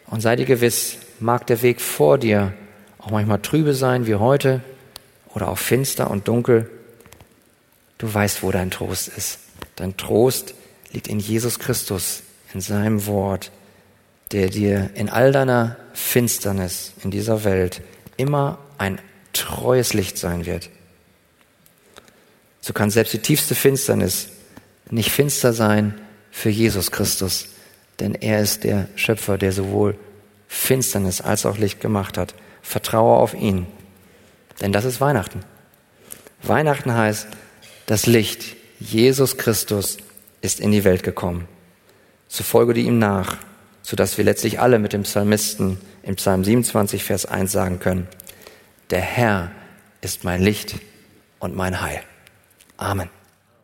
Und 0.07 0.21
sei 0.21 0.35
dir 0.35 0.45
gewiss, 0.45 0.97
mag 1.19 1.47
der 1.47 1.61
Weg 1.61 1.81
vor 1.81 2.17
dir 2.17 2.53
auch 2.97 3.11
manchmal 3.11 3.41
trübe 3.41 3.73
sein 3.73 4.07
wie 4.07 4.15
heute 4.15 4.61
oder 5.33 5.47
auch 5.49 5.57
finster 5.57 6.09
und 6.11 6.27
dunkel. 6.27 6.69
Du 7.97 8.13
weißt, 8.13 8.43
wo 8.43 8.51
dein 8.51 8.71
Trost 8.71 9.07
ist. 9.07 9.39
Dein 9.75 9.95
Trost 9.97 10.53
liegt 10.91 11.07
in 11.07 11.19
Jesus 11.19 11.59
Christus, 11.59 12.23
in 12.53 12.61
seinem 12.61 13.05
Wort, 13.05 13.51
der 14.31 14.49
dir 14.49 14.89
in 14.95 15.09
all 15.09 15.31
deiner 15.31 15.77
Finsternis 15.93 16.93
in 17.03 17.11
dieser 17.11 17.43
Welt 17.43 17.81
immer 18.17 18.59
ein 18.77 18.99
treues 19.33 19.93
Licht 19.93 20.17
sein 20.17 20.45
wird. 20.45 20.69
So 22.61 22.73
kann 22.73 22.89
selbst 22.89 23.13
die 23.13 23.19
tiefste 23.19 23.55
Finsternis 23.55 24.29
nicht 24.91 25.11
finster 25.11 25.53
sein 25.53 25.99
für 26.31 26.49
Jesus 26.49 26.91
Christus, 26.91 27.49
denn 27.99 28.15
er 28.15 28.39
ist 28.39 28.63
der 28.63 28.87
Schöpfer, 28.95 29.37
der 29.37 29.51
sowohl 29.51 29.97
Finsternis 30.47 31.21
als 31.21 31.45
auch 31.45 31.57
Licht 31.57 31.79
gemacht 31.79 32.17
hat. 32.17 32.33
Vertraue 32.61 33.17
auf 33.17 33.33
ihn, 33.33 33.67
denn 34.61 34.71
das 34.71 34.85
ist 34.85 35.01
Weihnachten. 35.01 35.41
Weihnachten 36.43 36.93
heißt, 36.93 37.27
das 37.85 38.05
Licht, 38.05 38.55
Jesus 38.79 39.37
Christus, 39.37 39.97
ist 40.41 40.59
in 40.59 40.71
die 40.71 40.83
Welt 40.83 41.03
gekommen. 41.03 41.47
So 42.27 42.43
folge 42.43 42.73
die 42.73 42.83
ihm 42.83 42.99
nach, 42.99 43.37
sodass 43.81 44.17
wir 44.17 44.25
letztlich 44.25 44.59
alle 44.59 44.79
mit 44.79 44.93
dem 44.93 45.03
Psalmisten 45.03 45.79
im 46.03 46.15
Psalm 46.15 46.43
27, 46.43 47.03
Vers 47.03 47.25
1 47.25 47.51
sagen 47.51 47.79
können, 47.79 48.07
der 48.89 49.01
Herr 49.01 49.51
ist 50.01 50.23
mein 50.23 50.41
Licht 50.41 50.75
und 51.39 51.55
mein 51.55 51.81
Heil. 51.81 52.01
Amen. 52.77 53.18